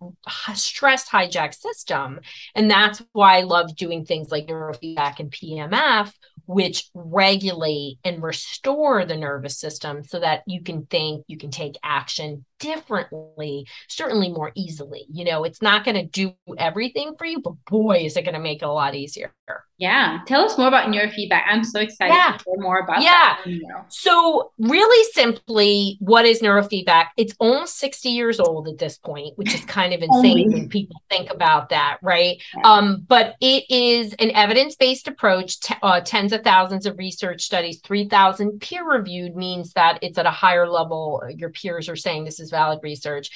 [0.55, 2.21] stressed hijack system.
[2.55, 6.13] And that's why I love doing things like neurofeedback and PMF,
[6.47, 11.77] which regulate and restore the nervous system so that you can think, you can take
[11.83, 15.05] action differently, certainly more easily.
[15.13, 18.35] You know, it's not going to do everything for you, but boy, is it going
[18.35, 19.33] to make it a lot easier.
[19.79, 20.19] Yeah.
[20.27, 21.43] Tell us more about neurofeedback.
[21.47, 22.37] I'm so excited yeah.
[22.37, 23.37] to hear more about yeah.
[23.45, 23.87] that.
[23.89, 27.07] So, really simply, what is neurofeedback?
[27.17, 31.01] It's almost 60 years old at this point, which is kind of insane when people
[31.09, 32.43] think about that, right?
[32.57, 32.63] Yeah.
[32.69, 37.43] Um, but it is an evidence based approach, t- uh, tens of thousands of research
[37.43, 41.23] studies, 3,000 peer reviewed means that it's at a higher level.
[41.37, 43.31] Your peers are saying this is is valid research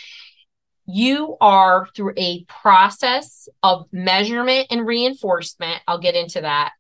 [0.86, 6.72] you are through a process of measurement and reinforcement i'll get into that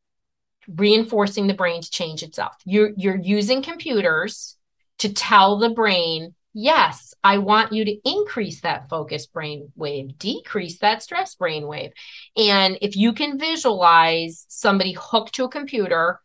[0.68, 2.54] reinforcing the brain to change itself.
[2.64, 4.56] You're you're using computers
[4.98, 10.78] to tell the brain yes i want you to increase that focus brain wave decrease
[10.80, 11.92] that stress brain wave.
[12.36, 16.20] And if you can visualize somebody hooked to a computer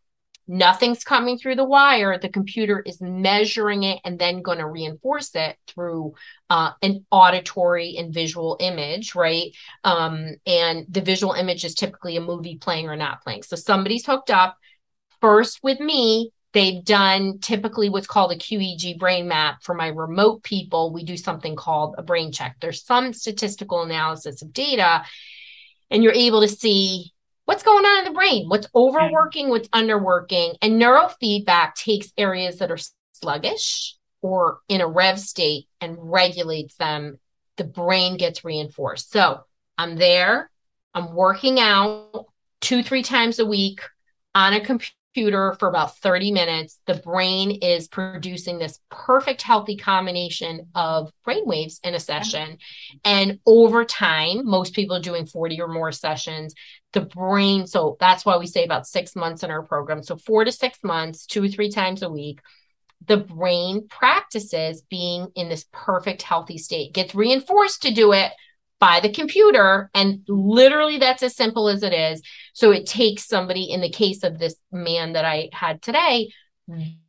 [0.48, 2.18] nothing's coming through the wire.
[2.18, 6.14] The computer is measuring it and then going to reinforce it through
[6.50, 9.52] uh, an auditory and visual image right?
[9.84, 13.44] Um, and the visual image is typically a movie playing or not playing.
[13.44, 14.58] So somebody's hooked up.
[15.22, 19.64] First with me they've done typically what's called a QEEG brain map.
[19.64, 22.58] For my remote people we do something called a brain check.
[22.62, 25.04] There's some statistical analysis of data
[25.90, 27.12] and you're able to see
[27.48, 28.72] what's going on in the brain, what's mm.
[28.76, 30.56] overworking, what's underworking.
[30.62, 32.78] And neurofeedback takes areas that are
[33.14, 37.20] sluggish or in a rev state and regulates them.
[37.56, 39.12] The brain gets reinforced.
[39.12, 39.40] So
[39.78, 40.52] I'm there,
[40.94, 42.26] I'm working out
[42.60, 43.82] two, three times a week
[44.36, 49.76] on a computer computer for about 30 minutes, the brain is producing this perfect healthy
[49.76, 52.60] combination of brain waves in a session.
[53.04, 56.54] And over time, most people are doing 40 or more sessions.
[56.94, 60.04] The brain, so that's why we say about six months in our program.
[60.04, 62.40] So four to six months, two or three times a week
[63.06, 68.32] the brain practices being in this perfect healthy state gets reinforced to do it
[68.80, 69.90] by the computer.
[69.94, 72.22] And literally, that's as simple as it is.
[72.54, 76.30] So it takes somebody, in the case of this man that I had today,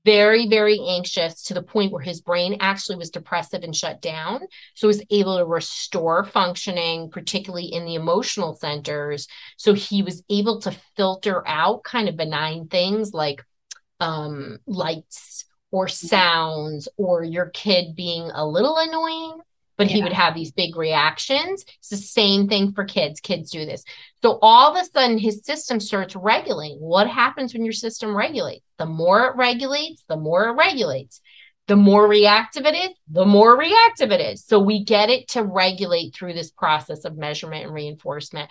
[0.04, 4.42] very, very anxious to the point where his brain actually was depressive and shut down.
[4.74, 9.26] So was able to restore functioning, particularly in the emotional centers.
[9.56, 13.44] So he was able to filter out kind of benign things like
[13.98, 16.06] um, lights or mm-hmm.
[16.06, 19.40] sounds or your kid being a little annoying
[19.78, 19.96] but yeah.
[19.96, 21.64] he would have these big reactions.
[21.78, 23.20] It's the same thing for kids.
[23.20, 23.84] Kids do this.
[24.20, 26.78] So all of a sudden, his system starts regulating.
[26.80, 28.66] What happens when your system regulates?
[28.76, 31.20] The more it regulates, the more it regulates.
[31.68, 34.42] The more reactive it is, the more reactive it is.
[34.44, 38.50] So we get it to regulate through this process of measurement and reinforcement.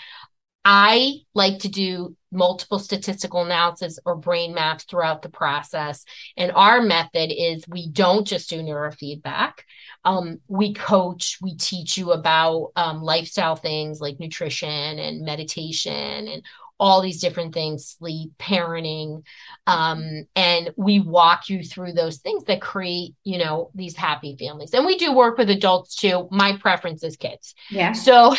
[0.70, 6.04] I like to do multiple statistical analysis or brain maps throughout the process.
[6.36, 9.60] And our method is we don't just do neurofeedback.
[10.04, 16.44] Um, we coach, we teach you about um, lifestyle things like nutrition and meditation and
[16.80, 19.24] all these different things sleep parenting
[19.66, 24.74] um, and we walk you through those things that create you know these happy families.
[24.74, 26.28] And we do work with adults too.
[26.32, 27.54] My preference is kids.
[27.70, 27.92] Yeah.
[27.92, 28.36] So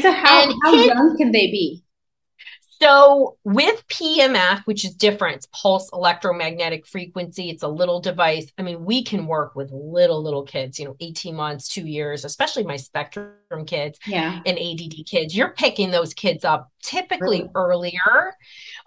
[0.00, 1.82] so how, how kids, young can they be
[2.82, 7.48] so with PEMF, which is different, it's pulse electromagnetic frequency.
[7.48, 8.50] It's a little device.
[8.58, 12.24] I mean, we can work with little, little kids, you know, 18 months, two years,
[12.24, 14.40] especially my spectrum kids yeah.
[14.44, 15.36] and ADD kids.
[15.36, 17.50] You're picking those kids up typically really?
[17.54, 18.34] earlier.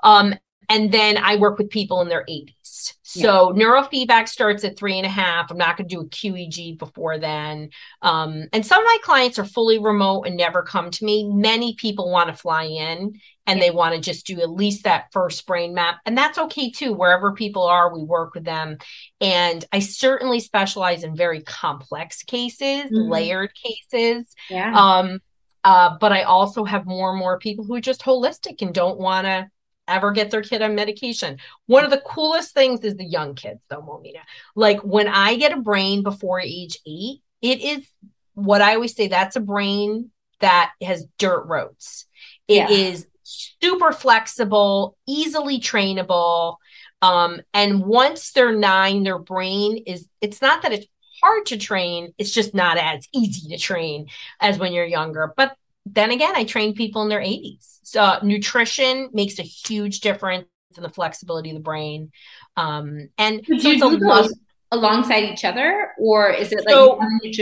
[0.03, 0.35] Um,
[0.69, 2.95] and then I work with people in their 80s.
[3.03, 3.63] So yeah.
[3.63, 5.49] neurofeedback starts at three and a half.
[5.49, 7.69] I'm not going to do a QEEG before then.
[8.01, 11.29] Um, and some of my clients are fully remote and never come to me.
[11.31, 15.11] Many people want to fly in and they want to just do at least that
[15.11, 15.97] first brain map.
[16.05, 16.93] And that's okay too.
[16.93, 18.77] Wherever people are, we work with them.
[19.21, 23.11] And I certainly specialize in very complex cases, mm-hmm.
[23.11, 24.33] layered cases.
[24.49, 24.73] Yeah.
[24.73, 25.19] Um,
[25.63, 28.99] uh, but I also have more and more people who are just holistic and don't
[28.99, 29.49] want to
[29.87, 31.37] ever get their kid on medication.
[31.67, 34.21] One of the coolest things is the young kids, though, Momina.
[34.55, 37.87] Like when I get a brain before age eight, it is
[38.33, 42.05] what I always say that's a brain that has dirt roads.
[42.47, 42.69] It yeah.
[42.69, 46.57] is super flexible, easily trainable.
[47.01, 50.87] Um, and once they're nine, their brain is, it's not that it's
[51.21, 54.07] hard to train, it's just not as easy to train
[54.39, 55.33] as when you're younger.
[55.35, 55.55] But
[55.85, 57.79] then again, I train people in their 80s.
[57.83, 62.11] So nutrition makes a huge difference in the flexibility of the brain.
[62.57, 64.33] Um, and so you do those
[64.71, 66.99] alongside each other, or is it like so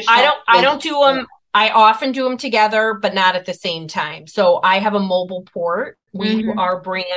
[0.07, 1.25] I don't I don't do them.
[1.53, 4.27] I often do them together, but not at the same time.
[4.27, 5.97] So I have a mobile port.
[6.13, 6.59] We mm-hmm.
[6.59, 7.07] our brand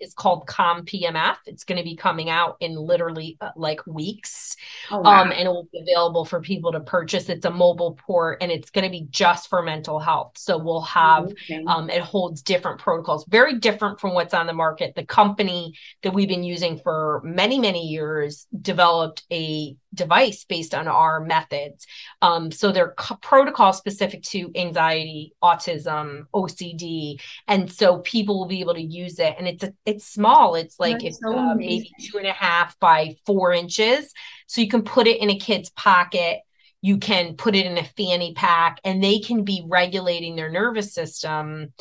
[0.00, 1.36] is called Calm PEMF.
[1.46, 4.56] It's going to be coming out in literally uh, like weeks.
[4.90, 5.22] Oh, wow.
[5.22, 7.28] Um, and it will be available for people to purchase.
[7.28, 10.32] It's a mobile port and it's going to be just for mental health.
[10.36, 11.64] So we'll have, okay.
[11.66, 14.94] um, it holds different protocols, very different from what's on the market.
[14.94, 20.86] The company that we've been using for many, many years developed a device based on
[20.86, 21.86] our methods.
[22.22, 27.20] Um, so they're co- protocol specific to anxiety, autism, OCD.
[27.48, 29.34] And so people will be able to use it.
[29.38, 30.54] And it's a, it's small.
[30.54, 34.12] It's like it's so uh, maybe two and a half by four inches.
[34.46, 36.40] So you can put it in a kid's pocket.
[36.80, 40.94] You can put it in a fanny pack and they can be regulating their nervous
[40.94, 41.74] system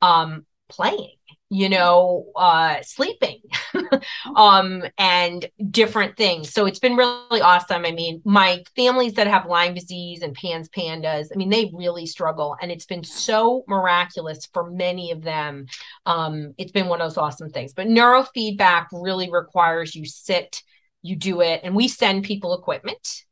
[0.00, 1.16] um, playing
[1.48, 3.40] you know uh sleeping
[4.36, 6.52] um and different things.
[6.52, 7.84] So it's been really awesome.
[7.84, 12.06] I mean my families that have Lyme disease and PANS PANDAS i mean they really
[12.06, 15.66] struggle and it's been so miraculous for many of them.
[16.04, 17.72] Um it's been one of those awesome things.
[17.74, 20.62] But neurofeedback really requires you sit
[21.02, 23.25] you do it and we send people equipment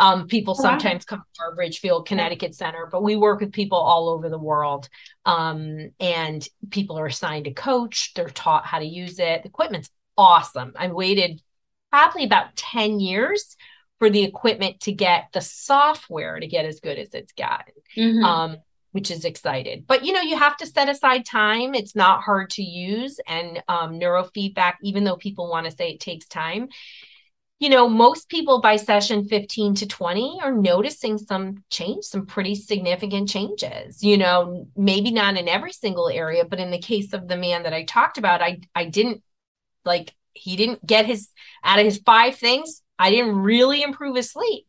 [0.00, 3.78] um, people oh, sometimes come to our Ridgefield, Connecticut Center, but we work with people
[3.78, 4.88] all over the world.
[5.26, 9.42] Um, and people are assigned a coach, they're taught how to use it.
[9.42, 10.72] The equipment's awesome.
[10.74, 11.42] I waited
[11.90, 13.56] probably about 10 years
[13.98, 17.74] for the equipment to get the software to get as good as it's gotten.
[17.96, 18.24] Mm-hmm.
[18.24, 18.56] Um,
[18.92, 19.84] which is excited.
[19.86, 21.76] But you know, you have to set aside time.
[21.76, 23.20] It's not hard to use.
[23.24, 26.70] And um, neurofeedback, even though people want to say it takes time,
[27.60, 32.54] you know, most people by session 15 to 20 are noticing some change, some pretty
[32.54, 34.02] significant changes.
[34.02, 37.64] You know, maybe not in every single area, but in the case of the man
[37.64, 39.22] that I talked about, I I didn't
[39.84, 41.28] like he didn't get his
[41.62, 44.66] out of his five things, I didn't really improve his sleep.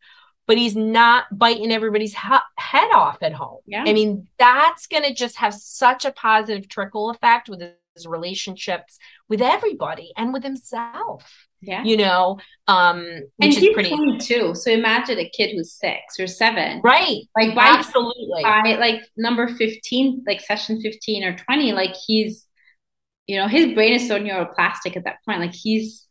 [0.47, 3.59] But he's not biting everybody's ha- head off at home.
[3.67, 3.85] Yeah.
[3.87, 7.61] I mean, that's going to just have such a positive trickle effect with
[7.95, 8.97] his relationships
[9.29, 11.47] with everybody and with himself.
[11.61, 11.83] Yeah.
[11.83, 13.05] You know, um,
[13.39, 14.55] and he's pretty 22.
[14.55, 16.81] So imagine a kid who's six or seven.
[16.83, 17.23] Right.
[17.37, 22.47] Like by, absolutely by like number 15, like session 15 or 20, like he's,
[23.27, 25.39] you know, his brain is so neuroplastic at that point.
[25.39, 26.07] Like he's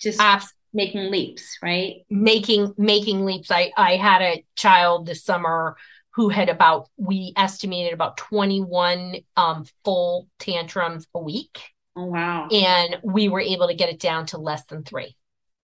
[0.00, 0.54] just Absolutely.
[0.72, 1.96] making leaps, right?
[2.08, 3.50] Making making leaps.
[3.50, 5.76] I I had a child this summer
[6.14, 11.60] who had about we estimated about 21 um, full tantrums a week
[11.96, 12.48] Oh, wow.
[12.48, 15.16] And we were able to get it down to less than three.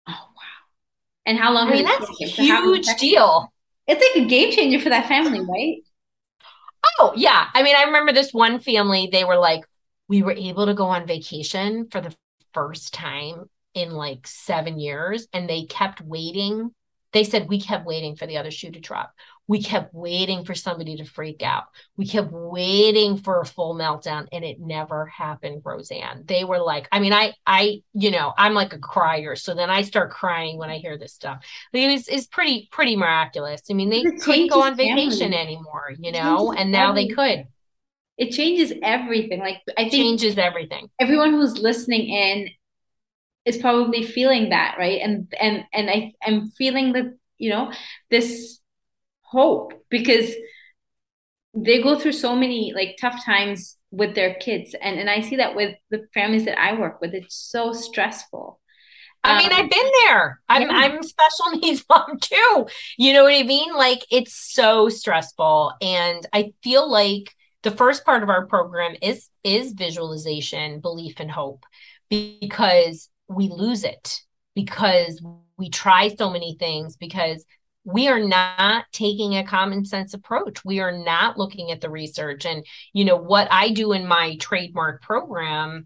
[0.07, 0.43] Oh, wow.
[1.25, 1.69] And how long?
[1.69, 3.53] I mean, that's a huge deal.
[3.87, 5.77] It's like a game changer for that family, right?
[6.99, 7.47] Oh, yeah.
[7.53, 9.63] I mean, I remember this one family, they were like,
[10.07, 12.15] we were able to go on vacation for the
[12.53, 16.71] first time in like seven years, and they kept waiting.
[17.11, 19.13] They said, we kept waiting for the other shoe to drop
[19.47, 21.65] we kept waiting for somebody to freak out.
[21.97, 26.27] We kept waiting for a full meltdown and it never happened, Roseann.
[26.27, 29.35] They were like, I mean, I, I, you know, I'm like a crier.
[29.35, 31.45] So then I start crying when I hear this stuff.
[31.73, 33.61] It was, it's pretty, pretty miraculous.
[33.69, 35.37] I mean, they couldn't go on vacation family.
[35.37, 37.45] anymore, you know, and now they could.
[38.17, 39.39] It changes everything.
[39.39, 40.89] Like I think changes everything.
[40.99, 42.49] Everyone who's listening in
[43.43, 45.01] is probably feeling that, right?
[45.01, 47.71] And and and I, I'm feeling that, you know,
[48.09, 48.59] this
[49.35, 50.31] hope because
[51.53, 55.37] they go through so many like tough times with their kids and and I see
[55.37, 58.59] that with the families that I work with it's so stressful
[59.25, 60.39] I mean, um, I've been there.
[60.47, 60.77] I'm yeah.
[60.77, 62.67] I'm special needs mom too.
[62.97, 63.73] You know what I mean?
[63.73, 65.73] Like it's so stressful.
[65.81, 67.33] And I feel like
[67.63, 71.65] the first part of our program is is visualization, belief and hope
[72.11, 74.21] because we lose it
[74.53, 75.21] because
[75.57, 77.43] we try so many things because
[77.85, 80.65] we are not taking a common sense approach.
[80.65, 82.45] We are not looking at the research.
[82.45, 85.85] And, you know, what I do in my trademark program,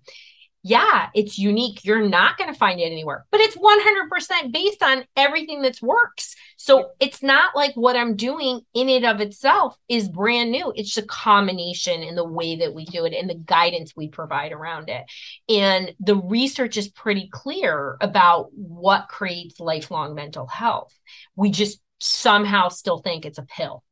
[0.63, 1.83] yeah, it's unique.
[1.83, 6.35] You're not going to find it anywhere, but it's 100% based on everything that's works.
[6.57, 10.71] So it's not like what I'm doing in it of itself is brand new.
[10.75, 14.51] It's a combination in the way that we do it and the guidance we provide
[14.51, 15.03] around it.
[15.49, 20.93] And the research is pretty clear about what creates lifelong mental health.
[21.35, 23.83] We just somehow still think it's a pill.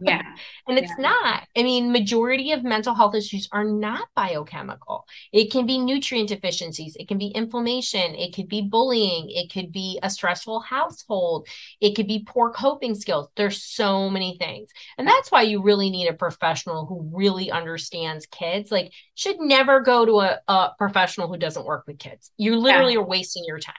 [0.00, 0.22] Yeah.
[0.66, 1.10] and it's yeah.
[1.10, 1.48] not.
[1.56, 5.06] I mean, majority of mental health issues are not biochemical.
[5.32, 9.72] It can be nutrient deficiencies, it can be inflammation, it could be bullying, it could
[9.72, 11.46] be a stressful household,
[11.80, 13.28] it could be poor coping skills.
[13.36, 14.70] There's so many things.
[14.98, 18.70] And that's why you really need a professional who really understands kids.
[18.70, 22.30] Like should never go to a, a professional who doesn't work with kids.
[22.36, 23.00] You literally yeah.
[23.00, 23.74] are wasting your time.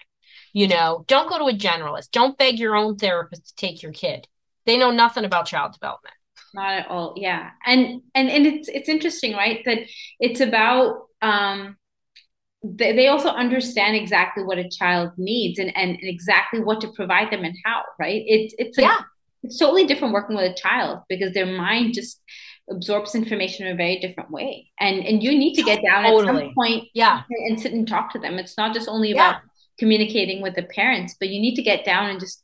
[0.53, 2.11] You know, don't go to a generalist.
[2.11, 4.27] Don't beg your own therapist to take your kid.
[4.65, 6.15] They know nothing about child development.
[6.53, 7.13] Not at all.
[7.15, 7.51] Yeah.
[7.65, 9.61] And and and it's it's interesting, right?
[9.65, 9.79] That
[10.19, 11.77] it's about um
[12.63, 16.89] they, they also understand exactly what a child needs and, and, and exactly what to
[16.89, 18.23] provide them and how, right?
[18.27, 18.99] It's it's a, yeah.
[19.43, 22.21] it's totally different working with a child because their mind just
[22.69, 24.69] absorbs information in a very different way.
[24.79, 26.21] And and you need to get down totally.
[26.21, 27.23] at some point yeah.
[27.47, 28.37] and sit and talk to them.
[28.37, 29.50] It's not just only about yeah
[29.81, 32.43] communicating with the parents, but you need to get down and just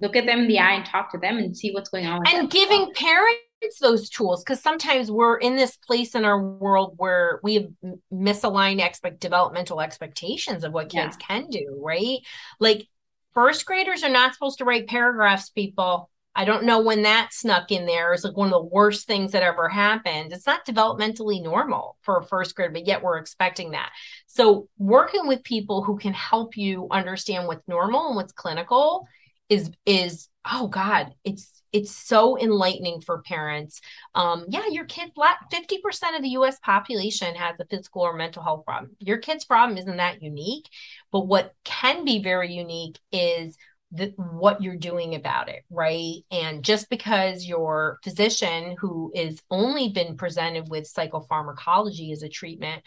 [0.00, 2.22] look at them in the eye and talk to them and see what's going on.
[2.28, 7.40] and giving parents those tools because sometimes we're in this place in our world where
[7.42, 7.66] we have
[8.12, 11.26] misaligned expect developmental expectations of what kids yeah.
[11.26, 12.18] can do, right?
[12.60, 12.86] Like
[13.34, 16.08] first graders are not supposed to write paragraphs, people.
[16.38, 18.12] I don't know when that snuck in there.
[18.14, 20.32] It's like one of the worst things that ever happened.
[20.32, 23.90] It's not developmentally normal for a first grade, but yet we're expecting that.
[24.28, 29.08] So working with people who can help you understand what's normal and what's clinical
[29.48, 33.80] is is oh god, it's it's so enlightening for parents.
[34.14, 38.64] Um, yeah, your kids, 50% of the US population has a physical or mental health
[38.64, 38.92] problem.
[39.00, 40.68] Your kid's problem isn't that unique,
[41.10, 43.56] but what can be very unique is
[43.90, 46.16] the, what you're doing about it, right?
[46.30, 52.82] And just because your physician, who is only been presented with psychopharmacology as a treatment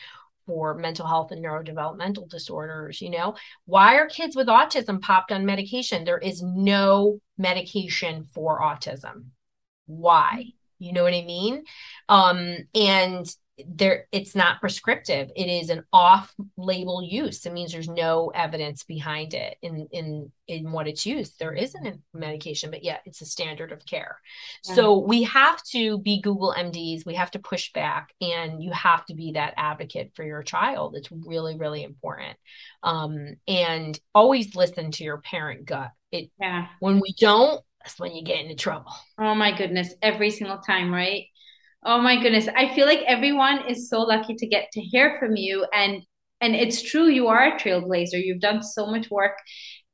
[0.45, 3.35] for mental health and neurodevelopmental disorders, you know,
[3.65, 6.03] why are kids with autism popped on medication?
[6.03, 9.25] There is no medication for autism.
[9.87, 10.53] Why?
[10.77, 11.63] You know what I mean?
[12.09, 13.25] Um, and
[13.67, 15.31] there it's not prescriptive.
[15.35, 17.45] It is an off label use.
[17.45, 19.57] It means there's no evidence behind it.
[19.61, 23.71] In in in what it's used there isn't a medication but yet it's a standard
[23.71, 24.19] of care.
[24.67, 24.75] Yeah.
[24.75, 29.05] so we have to be google mds we have to push back and you have
[29.05, 30.95] to be that advocate for your child.
[30.95, 32.37] It's really really important.
[32.83, 35.91] Um and always listen to your parent gut.
[36.11, 36.67] It yeah.
[36.79, 38.93] when we don't that's when you get into trouble.
[39.17, 39.93] Oh my goodness.
[40.01, 41.25] Every single time right
[41.83, 42.47] Oh my goodness.
[42.55, 45.65] I feel like everyone is so lucky to get to hear from you.
[45.73, 46.03] And
[46.39, 48.23] and it's true you are a trailblazer.
[48.23, 49.37] You've done so much work.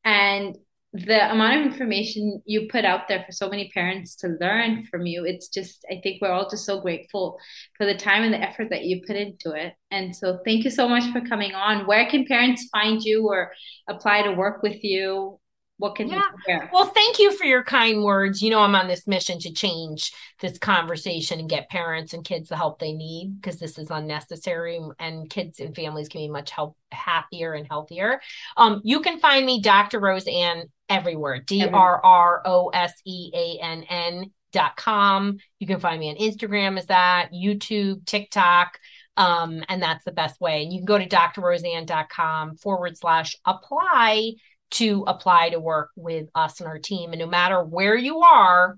[0.05, 0.57] And
[0.93, 5.05] the amount of information you put out there for so many parents to learn from
[5.05, 7.37] you it's just i think we're all just so grateful
[7.75, 9.73] for the time and the effort that you put into it.
[9.91, 11.85] And so thank you so much for coming on.
[11.85, 13.51] Where can parents find you or
[13.87, 15.39] apply to work with you
[15.77, 16.23] what can yeah.
[16.47, 18.41] you Well, thank you for your kind words.
[18.41, 20.11] You know, I'm on this mission to change
[20.41, 24.79] this conversation and get parents and kids the help they need because this is unnecessary
[24.99, 28.19] and kids and families can be much help happier and healthier.
[28.57, 29.99] Um, you can find me, Dr.
[29.99, 31.41] Roseann, everywhere.
[31.41, 35.37] D R R O S E A N N dot com.
[35.59, 38.79] You can find me on Instagram as that, YouTube, TikTok.
[39.15, 40.63] Um, and that's the best way.
[40.63, 44.33] And you can go to drroseann.com forward slash apply
[44.71, 47.11] to apply to work with us and our team.
[47.11, 48.77] And no matter where you are,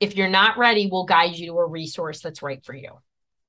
[0.00, 2.90] if you're not ready, we'll guide you to a resource that's right for you.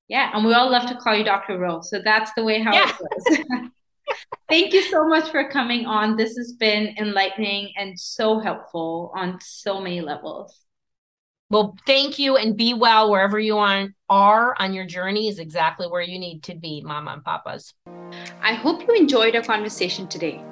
[0.08, 0.32] Yeah.
[0.34, 1.58] And we all love to call you Dr.
[1.58, 1.90] Rose.
[1.90, 2.92] So that's the way how yeah.
[2.92, 3.70] it goes.
[4.50, 6.16] Thank you so much for coming on.
[6.16, 10.60] This has been enlightening and so helpful on so many levels.
[11.50, 16.02] Well, thank you and be well wherever you are on your journey is exactly where
[16.02, 17.74] you need to be, mama and papas.
[18.42, 20.44] I hope you enjoyed our conversation today.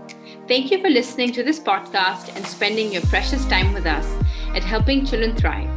[0.51, 4.05] Thank you for listening to this podcast and spending your precious time with us
[4.53, 5.69] at Helping Children Thrive.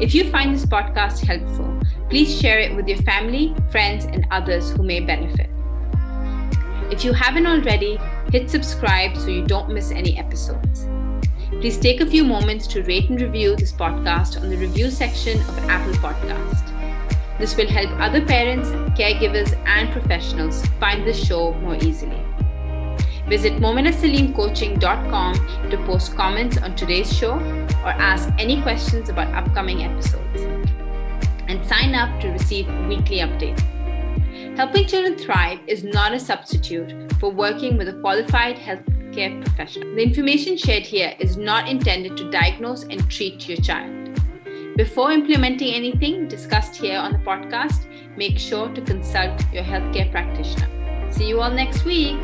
[0.00, 1.78] If you find this podcast helpful,
[2.08, 5.50] please share it with your family, friends, and others who may benefit.
[6.90, 7.98] If you haven't already,
[8.32, 10.86] hit subscribe so you don't miss any episodes.
[11.60, 15.38] Please take a few moments to rate and review this podcast on the review section
[15.42, 16.66] of Apple Podcast.
[17.38, 22.29] This will help other parents, caregivers, and professionals find this show more easily.
[23.30, 25.34] Visit mominasalimcoaching.com
[25.70, 27.34] to post comments on today's show
[27.84, 30.42] or ask any questions about upcoming episodes.
[31.46, 33.60] And sign up to receive weekly updates.
[34.56, 39.94] Helping Children Thrive is not a substitute for working with a qualified healthcare professional.
[39.94, 44.20] The information shared here is not intended to diagnose and treat your child.
[44.76, 50.66] Before implementing anything discussed here on the podcast, make sure to consult your healthcare practitioner.
[51.12, 52.18] See you all next week.